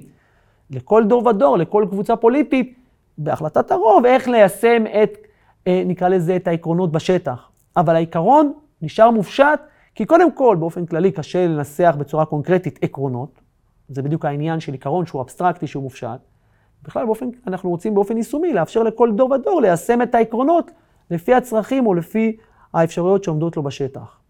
לכל 0.70 1.04
דור 1.08 1.28
ודור, 1.28 1.58
לכל 1.58 1.86
קבוצה 1.90 2.16
פוליטית, 2.16 2.76
בהחלטת 3.18 3.72
הרוב, 3.72 4.06
איך 4.06 4.28
ליישם 4.28 4.84
את, 5.04 5.18
אה, 5.68 5.84
נקרא 5.86 6.08
לזה, 6.08 6.36
את 6.36 6.48
העקרונות 6.48 6.92
בשטח. 6.92 7.50
אבל 7.78 7.96
העיקרון 7.96 8.54
נשאר 8.82 9.12
מופשט, 9.12 9.60
כי 9.96 10.06
קודם 10.06 10.32
כל, 10.32 10.56
באופן 10.60 10.86
כללי, 10.86 11.12
קשה 11.12 11.48
לנסח 11.48 11.96
בצורה 12.00 12.26
קונקרטית 12.26 12.80
עקרונות. 12.82 13.40
זה 13.90 14.02
בדיוק 14.02 14.26
העניין 14.26 14.60
של 14.60 14.72
עיקרון 14.72 15.06
שהוא 15.06 15.22
אבסטרקטי, 15.22 15.68
שהוא 15.68 15.84
מופשט. 15.84 16.20
בכלל 16.84 17.06
באופן, 17.06 17.30
אנחנו 17.48 17.70
רוצים 17.70 17.94
באופן 17.94 18.18
יישומי 18.18 18.54
לאפשר 18.54 18.84
לכל 18.84 19.12
דור 19.12 19.32
ודור 19.32 19.62
ליישם 19.62 20.02
את 20.02 20.16
העקרונות 20.16 20.72
לפי 21.12 21.34
הצרכים 21.34 21.88
או 21.88 21.94
לפי 21.94 22.38
האפשרויות 22.74 23.24
שעומדות 23.24 23.58
לו 23.58 23.64
בשטח. 23.64 24.21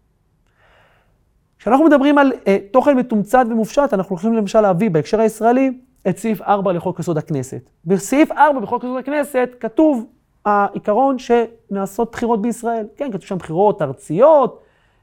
כשאנחנו 1.62 1.84
מדברים 1.84 2.18
על 2.18 2.32
אה, 2.46 2.56
תוכן 2.70 2.96
מתומצת 2.96 3.44
ומופשט, 3.50 3.94
אנחנו 3.94 4.16
יכולים 4.16 4.36
למשל 4.36 4.60
להביא 4.60 4.90
בהקשר 4.90 5.20
הישראלי 5.20 5.70
את 6.08 6.18
סעיף 6.18 6.42
4 6.42 6.72
לחוק 6.72 7.00
יסוד 7.00 7.18
הכנסת. 7.18 7.60
בסעיף 7.84 8.32
4 8.32 8.60
בחוק 8.60 8.84
יסוד 8.84 8.98
הכנסת 8.98 9.48
כתוב 9.60 10.06
העיקרון 10.44 11.16
שנעשות 11.18 12.12
בחירות 12.12 12.42
בישראל. 12.42 12.86
כן, 12.96 13.08
כתוב 13.08 13.20
שם 13.20 13.38
בחירות 13.38 13.82
ארציות, 13.82 14.62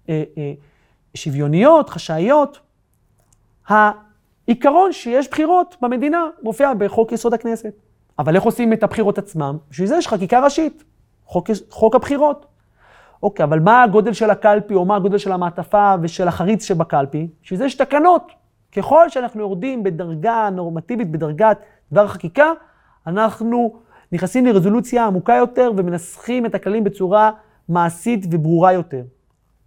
אה, 0.09 0.23
אה, 0.37 0.53
שוויוניות, 1.13 1.89
חשאיות. 1.89 2.59
העיקרון 3.67 4.93
שיש 4.93 5.29
בחירות 5.29 5.77
במדינה 5.81 6.27
מופיע 6.43 6.73
בחוק 6.73 7.11
יסוד 7.11 7.33
הכנסת. 7.33 7.73
אבל 8.19 8.35
איך 8.35 8.43
עושים 8.43 8.73
את 8.73 8.83
הבחירות 8.83 9.17
עצמם? 9.17 9.57
בשביל 9.71 9.87
זה 9.87 9.97
יש 9.97 10.07
חקיקה 10.07 10.39
ראשית, 10.43 10.83
חוק, 11.25 11.49
חוק 11.69 11.95
הבחירות. 11.95 12.45
אוקיי, 13.23 13.43
אבל 13.43 13.59
מה 13.59 13.83
הגודל 13.83 14.13
של 14.13 14.29
הקלפי, 14.29 14.73
או 14.73 14.85
מה 14.85 14.95
הגודל 14.95 15.17
של 15.17 15.31
המעטפה 15.31 15.95
ושל 16.01 16.27
החריץ 16.27 16.65
שבקלפי? 16.65 17.27
בשביל 17.43 17.59
זה 17.59 17.65
יש 17.65 17.75
תקנות. 17.75 18.31
ככל 18.75 19.09
שאנחנו 19.09 19.41
יורדים 19.41 19.83
בדרגה 19.83 20.49
נורמטיבית, 20.51 21.11
בדרגת 21.11 21.57
דבר 21.91 22.05
החקיקה, 22.05 22.51
אנחנו 23.07 23.75
נכנסים 24.11 24.45
לרזולוציה 24.45 25.05
עמוקה 25.05 25.33
יותר 25.33 25.71
ומנסחים 25.77 26.45
את 26.45 26.55
הכללים 26.55 26.83
בצורה 26.83 27.31
מעשית 27.69 28.25
וברורה 28.31 28.73
יותר. 28.73 29.03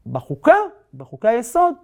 בחוקה, 0.06 0.54
בחוקי 0.94 1.28
היסוד, 1.28 1.75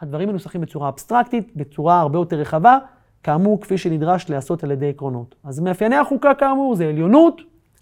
הדברים 0.00 0.28
מנוסחים 0.28 0.60
בצורה 0.60 0.88
אבסטרקטית, 0.88 1.56
בצורה 1.56 2.00
הרבה 2.00 2.18
יותר 2.18 2.36
רחבה, 2.36 2.78
כאמור, 3.22 3.60
כפי 3.60 3.78
שנדרש 3.78 4.28
להיעשות 4.28 4.64
על 4.64 4.70
ידי 4.70 4.88
עקרונות. 4.88 5.34
אז 5.44 5.60
מאפייני 5.60 5.96
החוקה 5.96 6.34
כאמור 6.34 6.74
זה 6.74 6.86
עליונות, 6.86 7.40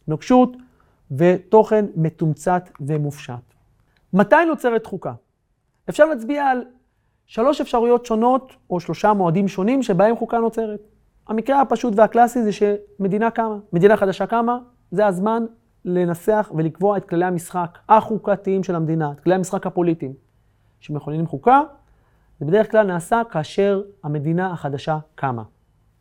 נוקשות 0.08 0.56
ותוכן 1.18 1.84
מתומצת 1.96 2.70
ומופשט. 2.80 3.54
מתי 4.12 4.36
נוצרת 4.48 4.86
חוקה? 4.86 5.12
אפשר 5.88 6.04
להצביע 6.04 6.44
על 6.44 6.64
שלוש 7.26 7.60
אפשרויות 7.60 8.06
שונות, 8.06 8.52
או 8.70 8.80
שלושה 8.80 9.12
מועדים 9.12 9.48
שונים 9.48 9.82
שבהם 9.82 10.16
חוקה 10.16 10.38
נוצרת. 10.38 10.80
המקרה 11.28 11.60
הפשוט 11.60 11.94
והקלאסי 11.96 12.42
זה 12.42 12.50
שמדינה 12.52 13.30
קמה. 13.30 13.58
מדינה 13.72 13.96
חדשה 13.96 14.26
קמה, 14.26 14.58
זה 14.90 15.06
הזמן 15.06 15.44
לנסח 15.84 16.52
ולקבוע 16.54 16.96
את 16.96 17.04
כללי 17.04 17.24
המשחק 17.24 17.78
החוקתיים 17.88 18.62
של 18.62 18.74
המדינה, 18.74 19.12
את 19.12 19.20
כללי 19.20 19.34
המשחק 19.36 19.66
הפוליטיים. 19.66 20.12
שמכוננים 20.80 21.26
חוקה, 21.26 21.62
זה 22.40 22.46
בדרך 22.46 22.70
כלל 22.70 22.86
נעשה 22.86 23.22
כאשר 23.30 23.82
המדינה 24.04 24.52
החדשה 24.52 24.98
קמה. 25.14 25.42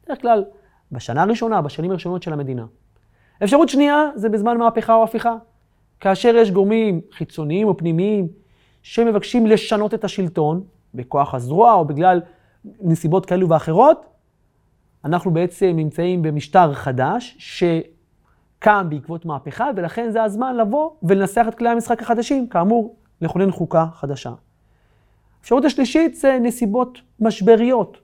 בדרך 0.05 0.21
כלל 0.21 0.45
בשנה 0.91 1.21
הראשונה, 1.21 1.61
בשנים 1.61 1.91
הראשונות 1.91 2.23
של 2.23 2.33
המדינה. 2.33 2.65
אפשרות 3.43 3.69
שנייה 3.69 4.09
זה 4.15 4.29
בזמן 4.29 4.57
מהפכה 4.57 4.95
או 4.95 5.03
הפיכה. 5.03 5.35
כאשר 5.99 6.35
יש 6.35 6.51
גורמים 6.51 7.01
חיצוניים 7.11 7.67
או 7.67 7.77
פנימיים 7.77 8.27
שמבקשים 8.81 9.47
לשנות 9.47 9.93
את 9.93 10.03
השלטון, 10.03 10.63
בכוח 10.93 11.33
הזרוע 11.33 11.73
או 11.73 11.85
בגלל 11.85 12.21
נסיבות 12.81 13.25
כאלו 13.25 13.49
ואחרות, 13.49 14.05
אנחנו 15.05 15.31
בעצם 15.31 15.65
נמצאים 15.65 16.21
במשטר 16.21 16.73
חדש 16.73 17.35
שקם 17.39 18.87
בעקבות 18.89 19.25
מהפכה, 19.25 19.69
ולכן 19.75 20.11
זה 20.11 20.23
הזמן 20.23 20.57
לבוא 20.57 20.89
ולנסח 21.03 21.45
את 21.47 21.55
כלי 21.55 21.69
המשחק 21.69 22.01
החדשים, 22.01 22.47
כאמור, 22.47 22.95
לכונן 23.21 23.51
חוקה 23.51 23.85
חדשה. 23.93 24.31
האפשרות 25.39 25.65
השלישית 25.65 26.15
זה 26.15 26.37
נסיבות 26.41 27.01
משבריות. 27.19 27.97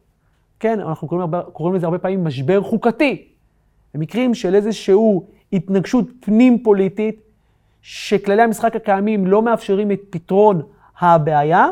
כן, 0.59 0.79
אנחנו 0.79 1.07
קוראים, 1.07 1.29
קוראים 1.53 1.75
לזה 1.75 1.85
הרבה 1.85 1.97
פעמים 1.97 2.23
משבר 2.23 2.61
חוקתי. 2.61 3.27
במקרים 3.93 4.33
של 4.33 4.55
איזשהו 4.55 5.27
התנגשות 5.53 6.05
פנים 6.19 6.63
פוליטית, 6.63 7.21
שכללי 7.81 8.41
המשחק 8.41 8.75
הקיימים 8.75 9.27
לא 9.27 9.41
מאפשרים 9.41 9.91
את 9.91 9.99
פתרון 10.09 10.61
הבעיה, 10.99 11.67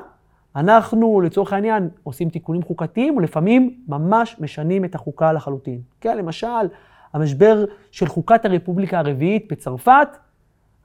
אנחנו 0.55 1.21
לצורך 1.21 1.53
העניין 1.53 1.89
עושים 2.03 2.29
תיקונים 2.29 2.63
חוקתיים, 2.63 3.17
ולפעמים 3.17 3.75
ממש 3.87 4.35
משנים 4.39 4.85
את 4.85 4.95
החוקה 4.95 5.33
לחלוטין. 5.33 5.81
כן, 6.01 6.17
למשל, 6.17 6.67
המשבר 7.13 7.65
של 7.91 8.07
חוקת 8.07 8.45
הרפובליקה 8.45 8.99
הרביעית 8.99 9.51
בצרפת, 9.51 10.07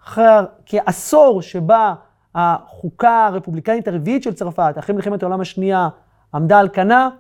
אחרי 0.04 0.24
כעשור 0.66 1.42
שבה 1.42 1.94
החוקה 2.34 3.26
הרפובליקנית 3.26 3.88
הרביעית 3.88 4.22
של 4.22 4.34
צרפת, 4.34 4.74
אחרי 4.78 4.94
מלחמת 4.94 5.22
העולם 5.22 5.40
השנייה, 5.40 5.88
עמדה 6.34 6.58
על 6.58 6.68
כנה, 6.68 7.10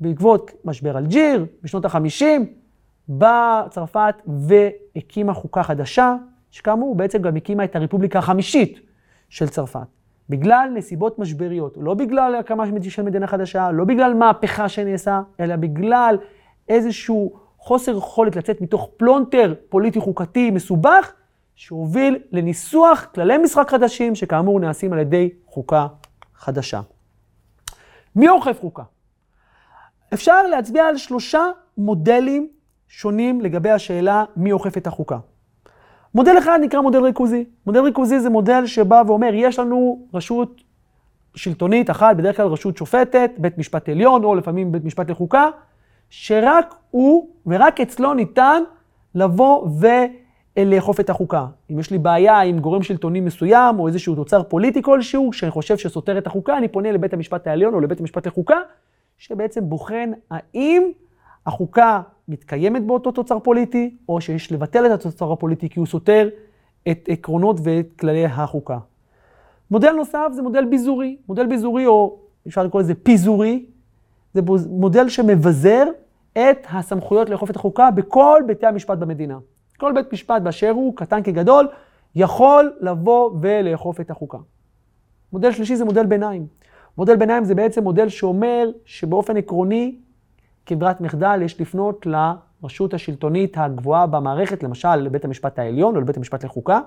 בעקבות 0.00 0.50
משבר 0.64 0.98
אלג'יר 0.98 1.46
בשנות 1.62 1.84
ה-50, 1.84 2.24
באה 3.08 3.62
צרפת 3.70 4.14
והקימה 4.26 5.34
חוקה 5.34 5.62
חדשה, 5.62 6.16
שכאמור 6.50 6.94
בעצם 6.94 7.22
גם 7.22 7.36
הקימה 7.36 7.64
את 7.64 7.76
הרפובליקה 7.76 8.18
החמישית 8.18 8.80
של 9.28 9.48
צרפת. 9.48 9.86
בגלל 10.28 10.70
נסיבות 10.74 11.18
משבריות, 11.18 11.76
לא 11.80 11.94
בגלל 11.94 12.34
הקמה 12.34 12.64
של 12.88 13.02
מדינה 13.02 13.26
חדשה, 13.26 13.70
לא 13.70 13.84
בגלל 13.84 14.14
מהפכה 14.14 14.68
שנעשה, 14.68 15.20
אלא 15.40 15.56
בגלל 15.56 16.18
איזשהו 16.68 17.32
חוסר 17.58 17.96
יכולת 17.96 18.36
לצאת 18.36 18.60
מתוך 18.60 18.90
פלונטר 18.96 19.54
פוליטי 19.68 20.00
חוקתי 20.00 20.50
מסובך, 20.50 21.12
שהוביל 21.54 22.18
לניסוח 22.32 23.06
כללי 23.14 23.38
משחק 23.38 23.70
חדשים, 23.70 24.14
שכאמור 24.14 24.60
נעשים 24.60 24.92
על 24.92 24.98
ידי 24.98 25.30
חוקה 25.46 25.86
חדשה. 26.34 26.80
מי 28.16 28.28
אוכף 28.28 28.60
חוקה? 28.60 28.82
אפשר 30.14 30.42
להצביע 30.46 30.84
על 30.84 30.96
שלושה 30.96 31.42
מודלים 31.78 32.48
שונים 32.96 33.40
לגבי 33.40 33.70
השאלה 33.70 34.24
מי 34.36 34.52
אוכף 34.52 34.76
את 34.76 34.86
החוקה. 34.86 35.18
מודל 36.14 36.38
אחד 36.38 36.58
נקרא 36.62 36.80
מודל 36.80 37.04
ריכוזי. 37.04 37.44
מודל 37.66 37.80
ריכוזי 37.80 38.20
זה 38.20 38.30
מודל 38.30 38.66
שבא 38.66 39.02
ואומר, 39.06 39.30
יש 39.34 39.58
לנו 39.58 40.06
רשות 40.14 40.60
שלטונית 41.34 41.90
אחת, 41.90 42.16
בדרך 42.16 42.36
כלל 42.36 42.46
רשות 42.46 42.76
שופטת, 42.76 43.30
בית 43.38 43.58
משפט 43.58 43.88
עליון, 43.88 44.24
או 44.24 44.34
לפעמים 44.34 44.72
בית 44.72 44.84
משפט 44.84 45.10
לחוקה, 45.10 45.48
שרק 46.10 46.74
הוא 46.90 47.28
ורק 47.46 47.80
אצלו 47.80 48.14
ניתן 48.14 48.62
לבוא 49.14 49.68
ולאכוף 50.56 51.00
את 51.00 51.10
החוקה. 51.10 51.46
אם 51.70 51.78
יש 51.78 51.90
לי 51.90 51.98
בעיה 51.98 52.40
עם 52.40 52.58
גורם 52.58 52.82
שלטוני 52.82 53.20
מסוים, 53.20 53.78
או 53.78 53.86
איזשהו 53.88 54.14
תוצר 54.14 54.42
פוליטי 54.42 54.82
כלשהו, 54.82 55.32
שאני 55.32 55.50
חושב 55.50 55.76
שסותר 55.76 56.18
את 56.18 56.26
החוקה, 56.26 56.58
אני 56.58 56.68
פונה 56.68 56.92
לבית 56.92 57.12
המשפט 57.12 57.46
העליון 57.46 57.74
או 57.74 57.80
לבית 57.80 58.00
המשפט 58.00 58.26
לחוקה, 58.26 58.58
שבעצם 59.18 59.68
בוחן 59.68 60.10
האם 60.30 60.82
החוקה 61.46 62.00
מתקיימת 62.28 62.86
באותו 62.86 63.10
תוצר 63.12 63.38
פוליטי, 63.38 63.96
או 64.08 64.20
שיש 64.20 64.52
לבטל 64.52 64.86
את 64.86 64.90
התוצר 64.90 65.32
הפוליטי 65.32 65.68
כי 65.68 65.78
הוא 65.78 65.86
סותר 65.86 66.28
את 66.90 67.08
עקרונות 67.08 67.56
ואת 67.62 67.86
כללי 67.98 68.24
החוקה. 68.24 68.78
מודל 69.70 69.92
נוסף 69.92 70.28
זה 70.32 70.42
מודל 70.42 70.64
ביזורי. 70.64 71.16
מודל 71.28 71.46
ביזורי, 71.46 71.86
או 71.86 72.18
אפשר 72.46 72.62
לקרוא 72.62 72.82
לזה 72.82 72.94
פיזורי, 72.94 73.66
זה 74.34 74.40
מודל 74.68 75.08
שמבזר 75.08 75.84
את 76.32 76.66
הסמכויות 76.70 77.30
לאכוף 77.30 77.50
את 77.50 77.56
החוקה 77.56 77.90
בכל 77.90 78.42
בתי 78.48 78.66
המשפט 78.66 78.98
במדינה. 78.98 79.38
כל 79.78 79.92
בית 79.92 80.12
משפט 80.12 80.42
באשר 80.42 80.70
הוא, 80.70 80.96
קטן 80.96 81.22
כגדול, 81.22 81.68
יכול 82.14 82.72
לבוא 82.80 83.30
ולאכוף 83.40 84.00
את 84.00 84.10
החוקה. 84.10 84.38
מודל 85.32 85.52
שלישי 85.52 85.76
זה 85.76 85.84
מודל 85.84 86.06
ביניים. 86.06 86.46
מודל 86.98 87.16
ביניים 87.16 87.44
זה 87.44 87.54
בעצם 87.54 87.82
מודל 87.82 88.08
שאומר 88.08 88.70
שבאופן 88.84 89.36
עקרוני 89.36 89.96
כברירת 90.66 91.00
מחדל 91.00 91.42
יש 91.42 91.60
לפנות 91.60 92.06
לרשות 92.06 92.94
השלטונית 92.94 93.56
הגבוהה 93.58 94.06
במערכת, 94.06 94.62
למשל 94.62 94.96
לבית 94.96 95.24
המשפט 95.24 95.58
העליון 95.58 95.96
או 95.96 96.00
לבית 96.00 96.16
המשפט 96.16 96.44
לחוקה, 96.44 96.80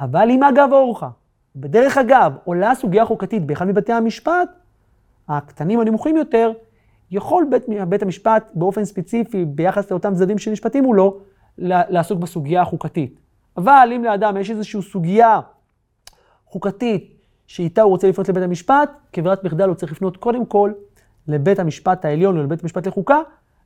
אבל 0.00 0.30
אם 0.30 0.42
אגב 0.42 0.68
אורחה, 0.72 1.08
בדרך 1.56 1.98
אגב, 1.98 2.32
עולה 2.44 2.74
סוגיה 2.74 3.04
חוקתית 3.04 3.46
באחד 3.46 3.66
מבתי 3.66 3.92
המשפט, 3.92 4.48
הקטנים 5.28 5.80
הנמוכים 5.80 6.16
יותר, 6.16 6.52
יכול 7.10 7.46
בית, 7.50 7.62
בית 7.88 8.02
המשפט 8.02 8.50
באופן 8.54 8.84
ספציפי, 8.84 9.44
ביחס 9.44 9.90
לאותם 9.90 10.14
צדדים 10.14 10.38
שנשפטים 10.38 10.84
מולו, 10.84 11.20
לעסוק 11.58 12.18
בסוגיה 12.18 12.62
החוקתית. 12.62 13.20
אבל 13.56 13.92
אם 13.96 14.04
לאדם 14.04 14.36
יש 14.36 14.50
איזושהי 14.50 14.82
סוגיה 14.82 15.40
חוקתית 16.46 17.14
שאיתה 17.46 17.82
הוא 17.82 17.90
רוצה 17.90 18.08
לפנות 18.08 18.28
לבית 18.28 18.42
המשפט, 18.42 18.90
כברירת 19.12 19.44
מחדל 19.44 19.68
הוא 19.68 19.74
צריך 19.74 19.92
לפנות 19.92 20.16
קודם 20.16 20.46
כל 20.46 20.72
לבית 21.28 21.58
המשפט 21.58 22.04
העליון 22.04 22.38
או 22.38 22.42
לבית 22.42 22.62
המשפט 22.62 22.86
לחוקה, 22.86 23.20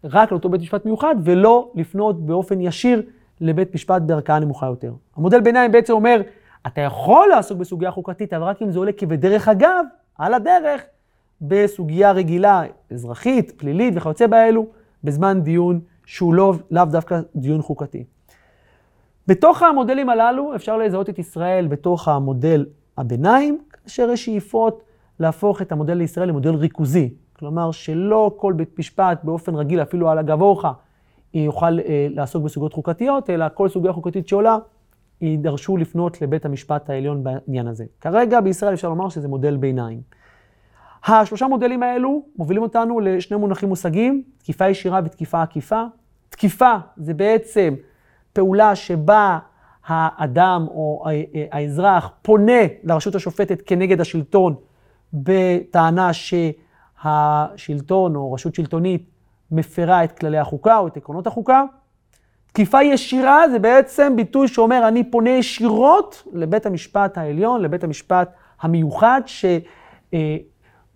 רק 0.04 0.30
לאותו 0.30 0.48
בית 0.48 0.60
משפט 0.60 0.84
מיוחד, 0.84 1.14
ולא 1.24 1.70
לפנות 1.74 2.26
באופן 2.26 2.60
ישיר 2.60 3.02
לבית 3.40 3.74
משפט 3.74 4.02
בערכאה 4.02 4.38
נמוכה 4.38 4.66
יותר. 4.66 4.92
המודל 5.16 5.40
ביניים 5.40 5.72
בעצם 5.72 5.92
אומר, 5.92 6.20
אתה 6.66 6.80
יכול 6.80 7.28
לעסוק 7.28 7.58
בסוגיה 7.58 7.90
חוקתית, 7.90 8.32
אבל 8.32 8.44
רק 8.44 8.62
אם 8.62 8.70
זה 8.70 8.78
עולה 8.78 8.92
כבדרך 8.92 9.48
אגב, 9.48 9.84
על 10.18 10.34
הדרך, 10.34 10.82
בסוגיה 11.40 12.12
רגילה, 12.12 12.62
אזרחית, 12.92 13.52
פלילית 13.56 13.94
וכיוצא 13.96 14.26
באלו, 14.26 14.66
בזמן 15.04 15.40
דיון 15.42 15.80
שהוא 16.06 16.34
לא, 16.34 16.54
לאו 16.70 16.84
דווקא 16.84 17.20
דיון 17.36 17.62
חוקתי. 17.62 18.04
בתוך 19.26 19.62
המודלים 19.62 20.10
הללו 20.10 20.54
אפשר 20.54 20.76
לזהות 20.76 21.08
את 21.08 21.18
ישראל 21.18 21.66
בתוך 21.66 22.08
המודל 22.08 22.66
הביניים, 22.98 23.58
כאשר 23.72 24.10
יש 24.10 24.24
שאיפות 24.24 24.82
להפוך 25.20 25.62
את 25.62 25.72
המודל 25.72 25.94
לישראל 25.94 26.28
למודל 26.28 26.54
ריכוזי. 26.54 27.14
כלומר, 27.38 27.70
שלא 27.70 28.34
כל 28.36 28.52
בית 28.52 28.78
משפט 28.78 29.24
באופן 29.24 29.54
רגיל, 29.54 29.82
אפילו 29.82 30.10
על 30.10 30.18
אגב 30.18 30.40
אורחה, 30.40 30.72
יוכל 31.34 31.80
אה, 31.80 32.06
לעסוק 32.10 32.44
בסוגיות 32.44 32.72
חוקתיות, 32.72 33.30
אלא 33.30 33.46
כל 33.54 33.68
סוגיה 33.68 33.92
חוקתית 33.92 34.28
שעולה, 34.28 34.58
יידרשו 35.20 35.76
לפנות 35.76 36.22
לבית 36.22 36.44
המשפט 36.44 36.90
העליון 36.90 37.24
בעניין 37.24 37.66
הזה. 37.66 37.84
כרגע 38.00 38.40
בישראל 38.40 38.74
אפשר 38.74 38.88
לומר 38.88 39.08
שזה 39.08 39.28
מודל 39.28 39.56
ביניים. 39.56 40.00
השלושה 41.06 41.46
מודלים 41.46 41.82
האלו 41.82 42.22
מובילים 42.36 42.62
אותנו 42.62 43.00
לשני 43.00 43.36
מונחים 43.36 43.68
מושגים, 43.68 44.22
תקיפה 44.38 44.68
ישירה 44.68 45.00
ותקיפה 45.04 45.42
עקיפה. 45.42 45.82
תקיפה 46.28 46.74
זה 46.96 47.14
בעצם 47.14 47.74
פעולה 48.32 48.74
שבה 48.74 49.38
האדם 49.86 50.66
או 50.68 51.04
האזרח 51.52 52.10
פונה 52.22 52.62
לרשות 52.84 53.14
השופטת 53.14 53.62
כנגד 53.66 54.00
השלטון 54.00 54.54
בטענה 55.12 56.12
שהשלטון 57.02 58.16
או 58.16 58.32
רשות 58.32 58.54
שלטונית 58.54 59.10
מפרה 59.50 60.04
את 60.04 60.18
כללי 60.18 60.38
החוקה 60.38 60.78
או 60.78 60.86
את 60.86 60.96
עקרונות 60.96 61.26
החוקה. 61.26 61.64
תקיפה 62.46 62.82
ישירה 62.82 63.48
זה 63.50 63.58
בעצם 63.58 64.12
ביטוי 64.16 64.48
שאומר 64.48 64.88
אני 64.88 65.10
פונה 65.10 65.30
ישירות 65.30 66.22
לבית 66.32 66.66
המשפט 66.66 67.18
העליון, 67.18 67.62
לבית 67.62 67.84
המשפט 67.84 68.34
המיוחד 68.60 69.20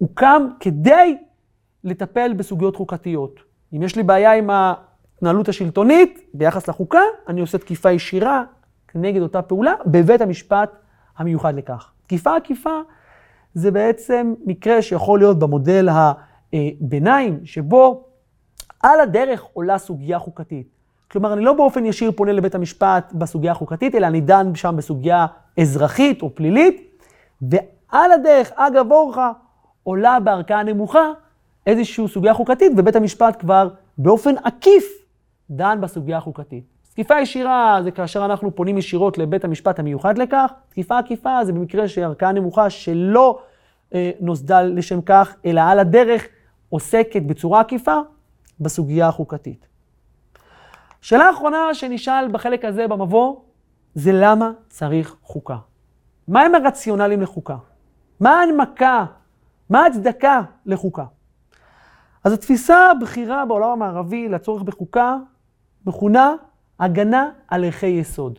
שהוקם 0.00 0.46
כדי 0.60 1.18
לטפל 1.84 2.32
בסוגיות 2.32 2.76
חוקתיות. 2.76 3.40
אם 3.76 3.82
יש 3.82 3.96
לי 3.96 4.02
בעיה 4.02 4.32
עם 4.32 4.50
ההתנהלות 4.50 5.48
השלטונית 5.48 6.20
ביחס 6.34 6.68
לחוקה, 6.68 7.02
אני 7.28 7.40
עושה 7.40 7.58
תקיפה 7.58 7.90
ישירה 7.90 8.44
כנגד 8.88 9.22
אותה 9.22 9.42
פעולה 9.42 9.74
בבית 9.86 10.20
המשפט 10.20 10.70
המיוחד 11.16 11.54
לכך. 11.54 11.90
תקיפה 12.06 12.36
עקיפה 12.36 12.80
זה 13.54 13.70
בעצם 13.70 14.34
מקרה 14.44 14.82
שיכול 14.82 15.18
להיות 15.18 15.38
במודל 15.38 15.88
הביניים, 16.52 17.40
שבו 17.44 18.04
על 18.82 19.00
הדרך 19.00 19.42
עולה 19.52 19.78
סוגיה 19.78 20.18
חוקתית. 20.18 20.66
כלומר, 21.10 21.32
אני 21.32 21.44
לא 21.44 21.52
באופן 21.52 21.86
ישיר 21.86 22.12
פונה 22.12 22.32
לבית 22.32 22.54
המשפט 22.54 23.12
בסוגיה 23.12 23.52
החוקתית, 23.52 23.94
אלא 23.94 24.06
אני 24.06 24.20
דן 24.20 24.54
שם 24.54 24.74
בסוגיה 24.76 25.26
אזרחית 25.60 26.22
או 26.22 26.34
פלילית, 26.34 27.00
ועל 27.42 28.12
הדרך, 28.12 28.52
אגב 28.54 28.92
אורחה, 28.92 29.32
עולה 29.82 30.20
בערכאה 30.20 30.62
נמוכה 30.62 31.12
איזושהי 31.66 32.08
סוגיה 32.08 32.34
חוקתית, 32.34 32.72
ובית 32.76 32.96
המשפט 32.96 33.40
כבר 33.40 33.68
באופן 33.98 34.34
עקיף 34.44 34.84
דן 35.50 35.80
בסוגיה 35.80 36.18
החוקתית. 36.18 36.64
תקיפה 37.00 37.20
ישירה 37.20 37.80
זה 37.82 37.90
כאשר 37.90 38.24
אנחנו 38.24 38.54
פונים 38.56 38.78
ישירות 38.78 39.18
לבית 39.18 39.44
המשפט 39.44 39.78
המיוחד 39.78 40.18
לכך, 40.18 40.52
תקיפה 40.68 40.98
עקיפה 40.98 41.44
זה 41.44 41.52
במקרה 41.52 41.88
שערכאה 41.88 42.32
נמוכה 42.32 42.70
שלא 42.70 43.42
אה, 43.94 44.10
נוסדה 44.20 44.62
לשם 44.62 45.00
כך, 45.00 45.34
אלא 45.44 45.60
על 45.60 45.78
הדרך 45.78 46.26
עוסקת 46.68 47.22
בצורה 47.22 47.60
עקיפה 47.60 47.96
בסוגיה 48.60 49.08
החוקתית. 49.08 49.66
שאלה 51.00 51.24
האחרונה 51.24 51.74
שנשאל 51.74 52.28
בחלק 52.32 52.64
הזה 52.64 52.88
במבוא, 52.88 53.36
זה 53.94 54.10
למה 54.14 54.50
צריך 54.68 55.16
חוקה? 55.22 55.56
מהם 56.28 56.54
הרציונלים 56.54 57.20
לחוקה? 57.22 57.56
מה 58.20 58.40
ההנמקה? 58.40 59.04
מה 59.70 59.80
ההצדקה 59.80 60.40
לחוקה? 60.66 61.04
אז 62.24 62.32
התפיסה 62.32 62.90
הבכירה 62.90 63.44
בעולם 63.44 63.70
המערבי 63.70 64.28
לצורך 64.28 64.62
בחוקה 64.62 65.16
מכונה 65.86 66.34
הגנה 66.80 67.30
על 67.48 67.64
ערכי 67.64 67.86
יסוד. 67.86 68.38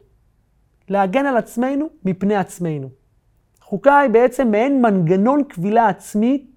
להגן 0.89 1.25
על 1.25 1.37
עצמנו 1.37 1.85
מפני 2.05 2.35
עצמנו. 2.35 2.89
חוקה 3.61 3.99
היא 3.99 4.09
בעצם 4.09 4.51
מעין 4.51 4.81
מנגנון 4.81 5.43
כבילה 5.49 5.87
עצמית 5.87 6.51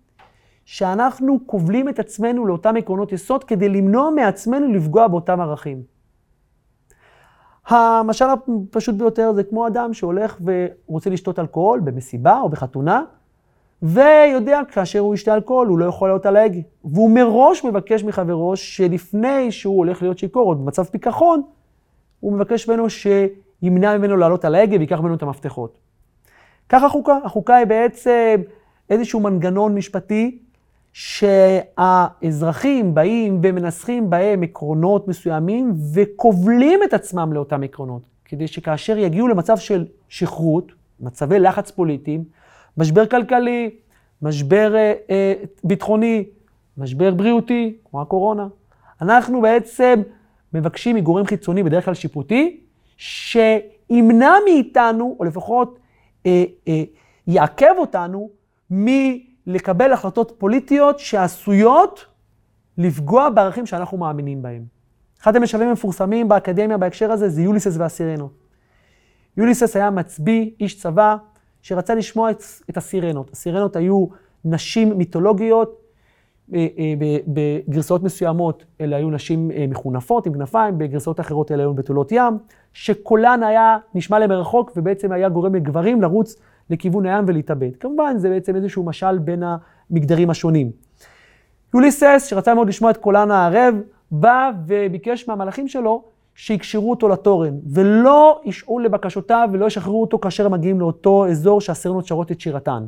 שאנחנו 0.65 1.39
כובלים 1.47 1.89
את 1.89 1.99
עצמנו 1.99 2.47
לאותם 2.47 2.77
עקרונות 2.77 3.13
יסוד 3.13 3.45
כדי 3.45 3.69
למנוע 3.69 4.11
מעצמנו 4.11 4.73
לפגוע 4.73 5.09
באותם 5.09 5.41
ערכים. 5.41 5.83
המשל 7.67 8.25
הפשוט 8.25 8.95
ביותר 8.95 9.33
זה 9.33 9.45
כמו 9.45 9.67
אדם 9.67 9.95
שהולך 9.95 10.39
ורוצה 10.45 11.11
לשתות 11.11 11.39
אלכוהול 11.39 11.81
במסיבה 11.81 12.41
או 12.41 12.49
בחתונה, 12.49 13.03
ויודע 13.83 14.61
כאשר 14.73 14.99
הוא 14.99 15.15
ישתה 15.15 15.35
אלכוהול 15.35 15.69
הוא 15.69 15.79
לא 15.79 15.85
יכול 15.85 16.09
לעלות 16.09 16.27
על 16.27 16.37
ההגה. 16.37 16.61
והוא 16.85 17.11
מראש 17.11 17.65
מבקש 17.65 18.05
מחברו 18.05 18.57
שלפני 18.57 19.53
שהוא 19.53 19.79
הולך 19.79 20.03
להיות 20.03 20.19
שיכור, 20.19 20.51
או 20.51 20.55
במצב 20.55 20.85
פיכחון, 20.85 21.43
הוא 22.25 22.33
מבקש 22.33 22.69
ממנו 22.69 22.87
שימנע 22.91 23.99
ממנו 23.99 24.17
לעלות 24.17 24.45
על 24.45 24.55
ההגה 24.55 24.77
ויקח 24.79 25.01
ממנו 25.01 25.15
את 25.15 25.23
המפתחות. 25.23 25.79
ככה 26.69 26.87
החוקה. 26.87 27.19
החוקה 27.25 27.57
היא 27.57 27.67
בעצם 27.67 28.43
איזשהו 28.91 29.21
מנגנון 29.21 29.75
משפטי 29.75 30.39
שהאזרחים 30.93 32.15
באים 32.95 33.41
ומנסחים 33.43 34.11
בהם 34.11 34.43
עקרונות 34.43 35.09
מסוימים 35.09 35.73
וכובלים 35.95 36.81
את 36.85 36.95
עצמם 36.95 37.33
לאותם 37.33 37.63
עקרונות, 37.63 38.03
כדי 38.25 38.47
שכאשר 38.47 38.99
יגיעו 38.99 39.29
למצב 39.29 39.57
של 39.57 39.87
שכרות, 40.09 40.73
מצבי 41.01 41.39
לחץ 41.39 41.71
פוליטיים, 41.71 42.25
משבר 42.77 43.07
כלכלי, 43.07 43.71
משבר 44.23 44.75
אה, 44.75 44.93
אה, 45.11 45.35
ביטחוני, 45.65 46.25
משבר 46.79 47.15
בריאותי, 47.15 47.77
כמו 47.91 48.03
הקורונה, 48.03 48.47
אנחנו 49.03 49.41
בעצם 49.41 50.03
מבקשים 50.55 50.97
מגורם 50.97 51.27
חיצוני, 51.27 51.63
בדרך 51.63 51.85
כלל 51.85 51.95
שיפוטי, 51.95 52.61
שימנע 52.97 54.33
מאיתנו, 54.45 55.17
או 55.21 55.25
לפחות 55.25 55.79
אה, 56.27 56.45
אה, 56.69 56.83
יעכב 57.27 57.75
אותנו, 57.79 58.31
מלקבל 58.71 59.93
החלטות 59.93 60.33
פוליטיות 60.39 60.99
שעשויות 60.99 62.07
לפגוע 62.79 63.31
בערכים 63.31 63.67
שאנחנו 63.67 63.99
מאמינים 63.99 64.43
בהם. 64.43 64.65
אחד 65.23 65.37
המשלבים 65.37 65.69
המפורסמים 65.69 66.29
באקדמיה 66.29 66.79
בהקשר 66.79 67.13
הזה 67.13 67.29
זה 67.29 67.43
יוליסס 67.43 67.77
והסירנות. 67.77 68.33
יוליסס 69.37 69.77
היה 69.77 69.91
מצביא, 69.91 70.51
איש 70.61 70.81
צבא, 70.81 71.17
שרצה 71.63 71.95
לשמוע 71.95 72.31
את, 72.31 72.43
את 72.71 72.77
הסירנות. 72.77 73.31
הסירנות 73.33 73.77
היו 73.77 74.07
נשים 74.45 74.99
מיתולוגיות 74.99 75.84
בגרסאות 77.27 78.03
מסוימות 78.03 78.65
אלה 78.81 78.97
היו 78.97 79.11
נשים 79.11 79.51
אה, 79.51 79.65
מחונפות 79.69 80.27
עם 80.27 80.33
כנפיים, 80.33 80.79
בגרסאות 80.79 81.21
אחרות 81.21 81.53
אלה 81.53 81.63
היו 81.63 81.75
בתולות 81.75 82.13
ים, 82.13 82.39
שקולן 82.73 83.43
היה 83.43 83.79
נשמע 83.95 84.19
למרחוק 84.19 84.73
ובעצם 84.77 85.13
היה 85.13 85.29
גורם 85.29 85.55
לגברים 85.55 86.03
לרוץ 86.03 86.37
לכיוון 86.71 87.07
הים 87.07 87.25
ולהתאבד. 87.29 87.77
כמובן, 87.81 88.19
זה 88.19 88.29
בעצם 88.29 88.57
איזשהו 88.57 88.85
משל 88.85 89.19
בין 89.19 89.43
המגדרים 89.91 90.31
השונים. 90.31 90.71
יוליסס, 91.75 92.27
שרצה 92.31 92.55
מאוד 92.55 92.69
לשמוע 92.69 92.91
את 92.91 92.97
קולן 92.97 93.31
הערב, 93.31 93.75
בא 94.11 94.51
וביקש 94.67 95.29
מהמלאכים 95.29 95.69
שלו 95.69 96.05
שיקשרו 96.35 96.91
אותו 96.91 97.09
לתורן, 97.09 97.55
ולא 97.73 98.41
ישעו 98.45 98.79
לבקשותיו 98.79 99.49
ולא 99.53 99.67
ישחררו 99.67 100.01
אותו 100.01 100.19
כאשר 100.19 100.47
הם 100.47 100.53
מגיעים 100.53 100.81
לאותו 100.81 101.27
אזור 101.27 101.61
שהסרנות 101.61 102.07
שרות 102.07 102.33
את 102.33 102.41
שירתן. 102.41 102.87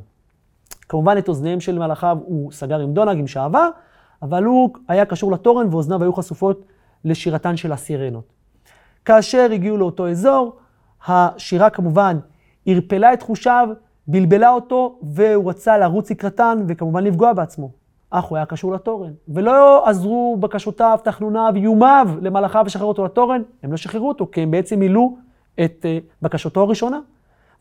כמובן 0.88 1.18
את 1.18 1.28
אוזניהם 1.28 1.60
של 1.60 1.78
מלאכיו 1.78 2.18
הוא 2.24 2.52
סגר 2.52 2.80
עם 2.80 2.92
דונג, 2.92 3.18
עם 3.18 3.26
שעווה, 3.26 3.68
אבל 4.22 4.44
הוא 4.44 4.70
היה 4.88 5.04
קשור 5.04 5.32
לתורן 5.32 5.66
ואוזניו 5.70 6.02
היו 6.02 6.12
חשופות 6.12 6.64
לשירתן 7.04 7.56
של 7.56 7.72
הסירנות. 7.72 8.32
כאשר 9.04 9.48
הגיעו 9.52 9.76
לאותו 9.76 10.08
אזור, 10.08 10.56
השירה 11.06 11.70
כמובן 11.70 12.18
ערפלה 12.66 13.12
את 13.12 13.22
חושיו, 13.22 13.68
בלבלה 14.06 14.50
אותו, 14.50 14.98
והוא 15.02 15.50
רצה 15.50 15.78
לרוץ 15.78 16.10
לקראתן 16.10 16.58
וכמובן 16.68 17.04
לפגוע 17.04 17.32
בעצמו. 17.32 17.70
אך 18.10 18.24
הוא 18.24 18.36
היה 18.36 18.46
קשור 18.46 18.72
לתורן. 18.72 19.12
ולא 19.28 19.88
עזרו 19.88 20.36
בקשותיו, 20.40 20.98
תחנוניו, 21.04 21.52
איומיו 21.56 22.08
למלאכיו 22.20 22.62
לשחרר 22.66 22.86
אותו 22.86 23.04
לתורן, 23.04 23.42
הם 23.62 23.70
לא 23.70 23.76
שחררו 23.76 24.08
אותו, 24.08 24.28
כי 24.32 24.40
הם 24.42 24.50
בעצם 24.50 24.78
מילאו 24.78 25.16
את 25.64 25.84
uh, 25.84 26.22
בקשתו 26.22 26.60
הראשונה. 26.60 27.00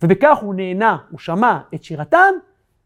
ובכך 0.04 0.38
הוא 0.42 0.56
נהנה, 0.56 0.98
הוא 1.12 1.20
שמע 1.20 1.60
את 1.76 1.84
שירתן, 1.84 2.34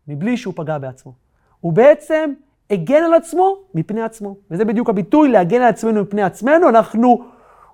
מבלי 0.09 0.37
שהוא 0.37 0.53
פגע 0.57 0.77
בעצמו. 0.77 1.13
הוא 1.59 1.73
בעצם 1.73 2.33
הגן 2.69 3.03
על 3.03 3.13
עצמו 3.13 3.57
מפני 3.75 4.01
עצמו. 4.01 4.35
וזה 4.51 4.65
בדיוק 4.65 4.89
הביטוי, 4.89 5.29
להגן 5.29 5.61
על 5.61 5.69
עצמנו 5.69 6.01
מפני 6.01 6.23
עצמנו. 6.23 6.69
אנחנו 6.69 7.23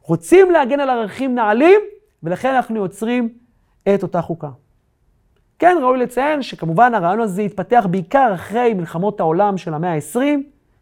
רוצים 0.01 0.51
להגן 0.51 0.79
על 0.79 0.89
ערכים 0.89 1.35
נעלים, 1.35 1.81
ולכן 2.23 2.53
אנחנו 2.53 2.75
יוצרים 2.75 3.29
את 3.95 4.03
אותה 4.03 4.21
חוקה. 4.21 4.49
כן, 5.59 5.77
ראוי 5.81 5.99
לציין 5.99 6.41
שכמובן 6.41 6.93
הרעיון 6.93 7.19
הזה 7.19 7.41
התפתח 7.41 7.87
בעיקר 7.91 8.31
אחרי 8.33 8.73
מלחמות 8.73 9.19
העולם 9.19 9.57
של 9.57 9.73
המאה 9.73 9.93
ה-20, 9.93 10.19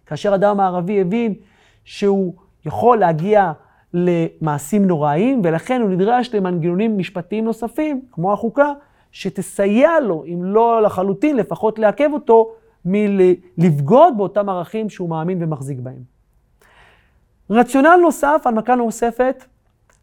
כאשר 0.05 0.35
אדם 0.35 0.59
הערבי 0.59 1.01
הבין 1.01 1.33
שהוא 1.83 2.33
יכול 2.65 2.97
להגיע 2.97 3.51
למעשים 3.93 4.87
נוראיים, 4.87 5.41
ולכן 5.43 5.81
הוא 5.81 5.89
נדרש 5.89 6.35
למנגנונים 6.35 6.97
משפטיים 6.97 7.45
נוספים, 7.45 8.01
כמו 8.11 8.33
החוקה, 8.33 8.73
שתסייע 9.13 9.99
לו, 9.99 10.23
אם 10.27 10.43
לא 10.43 10.81
לחלוטין, 10.81 11.37
לפחות 11.37 11.79
לעכב 11.79 12.09
אותו 12.13 12.51
מלבגוד 12.85 14.13
באותם 14.17 14.49
ערכים 14.49 14.89
שהוא 14.89 15.09
מאמין 15.09 15.43
ומחזיק 15.43 15.79
בהם. 15.79 16.03
רציונל 17.49 17.99
נוסף, 18.01 18.41
הנמקה 18.45 18.75
נוספת, 18.75 19.43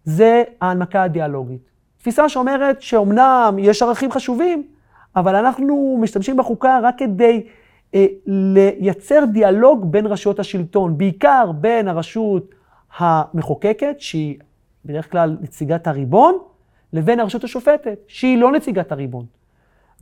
זה 0.05 0.42
ההנמקה 0.61 1.03
הדיאלוגית. 1.03 1.70
תפיסה 1.99 2.29
שאומרת 2.29 2.83
שאומנם 2.83 3.57
יש 3.59 3.83
ערכים 3.83 4.12
חשובים, 4.12 4.66
אבל 5.16 5.35
אנחנו 5.35 5.99
משתמשים 6.01 6.37
בחוקה 6.37 6.81
רק 6.83 6.94
כדי 6.99 7.46
אה, 7.94 8.07
לייצר 8.27 9.25
דיאלוג 9.33 9.92
בין 9.92 10.07
רשויות 10.07 10.38
השלטון, 10.38 10.99
בעיקר 10.99 11.53
בין 11.53 11.88
הרשות 11.88 12.55
המחוקקת, 12.99 13.94
שהיא 13.99 14.38
בדרך 14.85 15.11
כלל 15.12 15.37
נציגת 15.40 15.87
הריבון, 15.87 16.38
לבין 16.92 17.20
הרשות 17.20 17.44
השופטת, 17.44 17.98
שהיא 18.09 18.38
לא 18.38 18.53
נציגת 18.53 18.92
הריבון. 18.92 19.26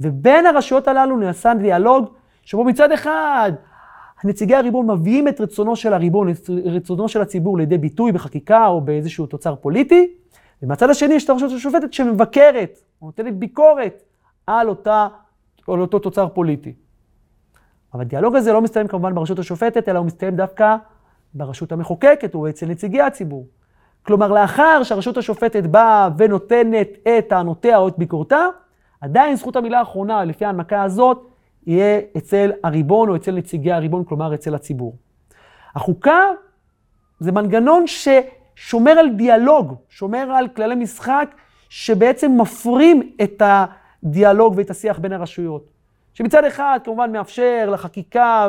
ובין 0.01 0.47
הרשויות 0.47 0.89
הללו 0.89 1.17
נעשה 1.17 1.55
דיאלוג 1.55 2.11
שבו 2.45 2.65
מצד 2.65 2.93
אחד 2.93 3.53
נציגי 4.25 4.55
הריבון 4.55 4.91
מביאים 4.91 5.29
את 5.29 5.41
רצונו 5.41 5.77
של 5.77 5.93
הריבון, 5.93 6.31
את 6.31 6.51
רצונו 6.65 7.09
של 7.09 7.23
הציבור 7.23 7.59
לידי 7.59 7.79
ביטוי 7.79 8.13
בחקיקה 8.13 8.67
או 8.67 8.81
באיזשהו 8.81 9.27
תוצר 9.27 9.57
פוליטי, 9.57 10.15
ומהצד 10.63 10.91
השני 10.91 11.15
יש 11.15 11.25
את 11.25 11.31
הרשות 11.31 11.53
השופטת 11.53 11.93
שמבקרת, 11.93 12.79
נותנת 13.03 13.37
ביקורת 13.37 14.03
על, 14.47 14.69
אותה, 14.69 15.09
על 15.69 15.81
אותו 15.81 15.99
תוצר 15.99 16.29
פוליטי. 16.29 16.73
אבל 17.95 18.01
הדיאלוג 18.01 18.37
הזה 18.37 18.53
לא 18.53 18.61
מסתיים 18.61 18.89
כמובן 18.89 19.15
ברשות 19.15 19.39
השופטת, 19.39 19.89
אלא 19.89 19.99
הוא 19.99 20.07
מסתיים 20.07 20.37
דווקא 20.37 20.77
ברשות 21.35 21.73
המחוקקת 21.73 22.35
או 22.35 22.49
אצל 22.49 22.67
נציגי 22.67 23.01
הציבור. 23.01 23.47
כלומר, 24.09 24.33
לאחר 24.33 24.83
שהרשות 24.83 25.17
השופטת 25.17 25.63
באה 25.63 26.09
ונותנת 26.19 26.89
את 27.03 27.29
טענותיה 27.29 27.79
או 27.79 27.89
את 27.89 27.99
ביקורתה, 27.99 28.47
עדיין 29.01 29.37
זכות 29.37 29.57
המילה 29.57 29.79
האחרונה, 29.79 30.25
לפי 30.25 30.45
ההנמקה 30.45 30.83
הזאת, 30.83 31.27
יהיה 31.67 32.01
אצל 32.17 32.53
הריבון 32.65 33.09
או 33.09 33.17
אצל 33.17 33.33
נציגי 33.33 33.73
הריבון, 33.73 34.05
כלומר 34.05 34.35
אצל 34.35 34.55
הציבור. 34.55 34.97
החוקה 35.75 36.21
זה 37.21 37.33
מנגנון 37.33 37.85
ששומר 37.87 38.91
על 38.91 39.09
דיאלוג, 39.11 39.75
שומר 39.89 40.33
על 40.33 40.49
כללי 40.49 40.75
משחק 40.75 41.35
שבעצם 41.69 42.41
מפרים 42.41 43.13
את 43.23 43.43
הדיאלוג 44.05 44.55
ואת 44.57 44.71
השיח 44.71 44.99
בין 44.99 45.13
הרשויות. 45.13 45.71
שמצד 46.15 46.45
אחד 46.45 46.79
כמובן 46.85 47.13
מאפשר 47.13 47.71
לחקיקה 47.73 48.49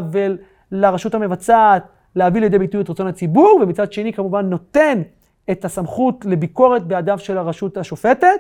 ולרשות 0.72 1.16
המבצעת 1.16 1.84
להביא 2.16 2.42
לידי 2.42 2.60
ביטוי 2.60 2.82
את 2.82 2.90
רצון 2.90 3.08
הציבור, 3.08 3.60
ומצד 3.64 3.94
שני 3.94 4.14
כמובן 4.14 4.46
נותן 4.46 5.02
את 5.52 5.66
הסמכות 5.66 6.26
לביקורת 6.26 6.88
בידיו 6.88 7.20
של 7.20 7.38
הרשות 7.38 7.78
השופטת. 7.78 8.40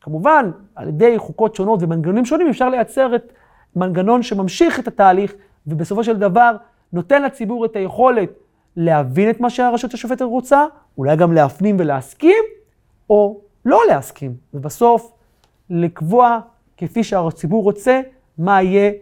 כמובן, 0.00 0.50
על 0.74 0.88
ידי 0.88 1.18
חוקות 1.18 1.54
שונות 1.54 1.82
ומנגנונים 1.82 2.24
שונים 2.24 2.48
אפשר 2.48 2.68
לייצר 2.68 3.16
את 3.16 3.32
מנגנון 3.76 4.22
שממשיך 4.22 4.80
את 4.80 4.88
התהליך, 4.88 5.34
ובסופו 5.66 6.04
של 6.04 6.16
דבר 6.16 6.56
נותן 6.92 7.22
לציבור 7.22 7.64
את 7.64 7.76
היכולת 7.76 8.30
להבין 8.76 9.30
את 9.30 9.40
מה 9.40 9.50
שהרשות 9.50 9.94
השופטת 9.94 10.22
רוצה, 10.22 10.64
אולי 10.98 11.16
גם 11.16 11.32
להפנים 11.32 11.76
ולהסכים, 11.78 12.42
או 13.10 13.40
לא 13.64 13.80
להסכים, 13.88 14.34
ובסוף 14.54 15.12
לקבוע, 15.70 16.40
כפי 16.76 17.04
שהציבור 17.04 17.62
רוצה, 17.62 18.00
מה 18.38 18.62
יהיה 18.62 18.92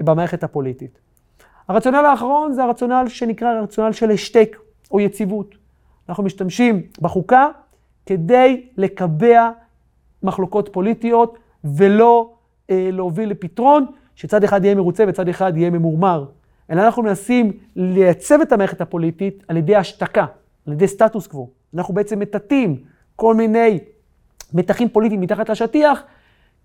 במערכת 0.00 0.42
הפוליטית. 0.42 0.98
הרציונל 1.68 2.04
האחרון 2.04 2.52
זה 2.52 2.62
הרציונל 2.64 3.04
שנקרא 3.08 3.48
הרציונל 3.48 3.92
של 3.92 4.10
השתק 4.10 4.56
או 4.90 5.00
יציבות. 5.00 5.57
אנחנו 6.08 6.24
משתמשים 6.24 6.82
בחוקה 7.00 7.48
כדי 8.06 8.66
לקבע 8.76 9.50
מחלוקות 10.22 10.68
פוליטיות 10.72 11.38
ולא 11.64 12.32
אה, 12.70 12.88
להוביל 12.92 13.30
לפתרון 13.30 13.86
שצד 14.14 14.44
אחד 14.44 14.64
יהיה 14.64 14.74
מרוצה 14.74 15.04
וצד 15.08 15.28
אחד 15.28 15.56
יהיה 15.56 15.70
ממורמר. 15.70 16.24
אלא 16.70 16.82
אנחנו 16.82 17.02
מנסים 17.02 17.52
לייצב 17.76 18.40
את 18.40 18.52
המערכת 18.52 18.80
הפוליטית 18.80 19.44
על 19.48 19.56
ידי 19.56 19.76
השתקה, 19.76 20.26
על 20.66 20.72
ידי 20.72 20.88
סטטוס 20.88 21.26
קוו. 21.26 21.50
אנחנו 21.74 21.94
בעצם 21.94 22.18
מטאטאים 22.18 22.76
כל 23.16 23.34
מיני 23.34 23.78
מתחים 24.52 24.88
פוליטיים 24.88 25.20
מתחת 25.20 25.48
לשטיח, 25.48 26.02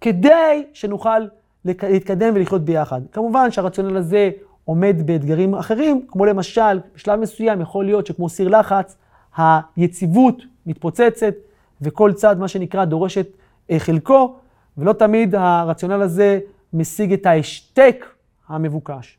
כדי 0.02 0.64
שנוכל 0.74 1.28
להתקדם 1.66 2.34
ולחיות 2.36 2.66
ביחד. 2.66 3.02
כמובן 3.12 3.52
שהרציונל 3.52 3.98
הזה 3.98 4.30
עומד 4.66 4.96
באתגרים 5.06 5.56
אחרים, 5.56 6.06
כמו 6.08 6.26
למשל, 6.26 6.80
בשלב 6.96 7.20
מסוים 7.20 7.62
יכול 7.62 7.86
להיות 7.86 8.08
שכמו 8.08 8.30
סיר 8.30 8.48
לחץ, 8.48 8.98
היציבות 9.38 10.42
מתפוצצת, 10.66 11.34
וכל 11.82 12.14
צד, 12.14 12.40
מה 12.40 12.48
שנקרא, 12.48 12.86
דורש 12.86 13.18
את 13.18 13.28
אה, 13.72 13.80
חלקו, 13.80 14.36
ולא 14.78 14.94
תמיד 14.94 15.36
הרציונל 15.36 16.02
הזה 16.02 16.40
משיג 16.74 17.14
את 17.14 17.26
ההשתק 17.26 18.06
המבוקש. 18.48 19.18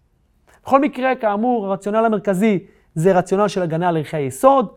בכל 0.63 0.81
מקרה, 0.81 1.15
כאמור, 1.15 1.67
הרציונל 1.67 2.05
המרכזי 2.05 2.59
זה 2.95 3.13
רציונל 3.13 3.49
של 3.49 3.63
הגנה 3.63 3.89
על 3.89 3.97
ערכי 3.97 4.17
היסוד, 4.17 4.69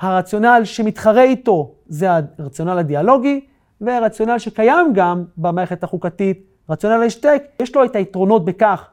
הרציונל 0.00 0.60
שמתחרה 0.64 1.22
איתו 1.22 1.72
זה 1.86 2.08
הרציונל 2.38 2.78
הדיאלוגי, 2.78 3.40
והרציונל 3.80 4.38
שקיים 4.38 4.92
גם 4.94 5.24
במערכת 5.36 5.84
החוקתית, 5.84 6.46
רציונל 6.70 7.02
ההשתק, 7.02 7.42
יש 7.62 7.76
לו 7.76 7.84
את 7.84 7.96
היתרונות 7.96 8.44
בכך 8.44 8.88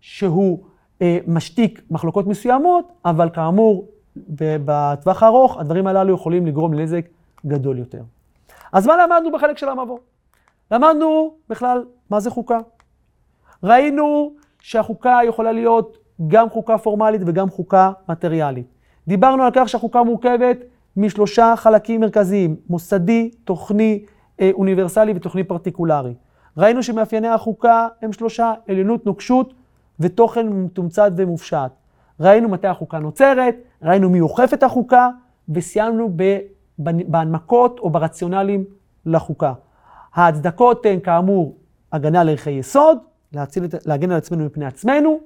שהוא 0.00 0.64
אה, 1.02 1.18
משתיק 1.26 1.82
מחלוקות 1.90 2.26
מסוימות, 2.26 2.92
אבל 3.04 3.30
כאמור, 3.30 3.88
בטווח 4.64 5.22
הארוך 5.22 5.56
הדברים 5.56 5.86
הללו 5.86 6.14
יכולים 6.14 6.46
לגרום 6.46 6.74
לנזק 6.74 7.08
גדול 7.46 7.78
יותר. 7.78 8.02
אז 8.72 8.86
מה 8.86 8.96
למדנו 8.96 9.32
בחלק 9.32 9.58
של 9.58 9.68
המבוא? 9.68 9.98
למדנו 10.70 11.34
בכלל 11.48 11.84
מה 12.10 12.20
זה 12.20 12.30
חוקה. 12.30 12.58
ראינו 13.62 14.32
שהחוקה 14.60 15.18
יכולה 15.28 15.52
להיות 15.52 15.98
גם 16.28 16.50
חוקה 16.50 16.78
פורמלית 16.78 17.20
וגם 17.26 17.50
חוקה 17.50 17.92
מטריאלית. 18.08 18.66
דיברנו 19.08 19.42
על 19.42 19.50
כך 19.54 19.68
שהחוקה 19.68 20.02
מורכבת 20.02 20.56
משלושה 20.96 21.54
חלקים 21.56 22.00
מרכזיים, 22.00 22.56
מוסדי, 22.68 23.30
תוכני, 23.44 24.04
אה, 24.40 24.50
אוניברסלי 24.54 25.12
ותוכני 25.16 25.44
פרטיקולרי. 25.44 26.14
ראינו 26.56 26.82
שמאפייני 26.82 27.28
החוקה 27.28 27.88
הם 28.02 28.12
שלושה, 28.12 28.52
עליונות, 28.68 29.06
נוקשות 29.06 29.54
ותוכן 30.00 30.48
מתומצת 30.48 31.12
ומופשט. 31.16 31.70
ראינו 32.20 32.48
מתי 32.48 32.66
החוקה 32.66 32.98
נוצרת, 32.98 33.54
ראינו 33.82 34.10
מי 34.10 34.20
אוכף 34.20 34.50
את 34.54 34.62
החוקה, 34.62 35.08
וסיימנו 35.48 36.16
בהנמקות 36.78 37.78
או 37.78 37.90
ברציונלים 37.90 38.64
לחוקה. 39.06 39.52
ההצדקות 40.14 40.86
הן 40.86 41.00
כאמור 41.00 41.56
הגנה 41.92 42.20
על 42.20 42.28
ערכי 42.28 42.50
יסוד, 42.50 42.98
להציל, 43.32 43.64
להגן 43.86 44.10
על 44.10 44.16
עצמנו 44.16 44.44
מפני 44.46 44.66
עצמנו, 44.66 45.20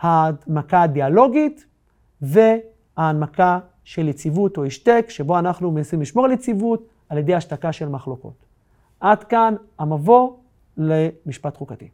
ההנמקה 0.00 0.82
הדיאלוגית 0.82 1.64
וההנמקה 2.22 3.58
של 3.84 4.08
יציבות 4.08 4.56
או 4.56 4.64
השתק, 4.64 5.06
שבו 5.08 5.38
אנחנו 5.38 5.70
מנסים 5.70 6.00
לשמור 6.00 6.24
על 6.24 6.32
יציבות 6.32 6.88
על 7.08 7.18
ידי 7.18 7.34
השתקה 7.34 7.72
של 7.72 7.88
מחלוקות. 7.88 8.34
עד 9.00 9.24
כאן 9.24 9.54
המבוא 9.78 10.32
למשפט 10.76 11.56
חוקתי. 11.56 11.88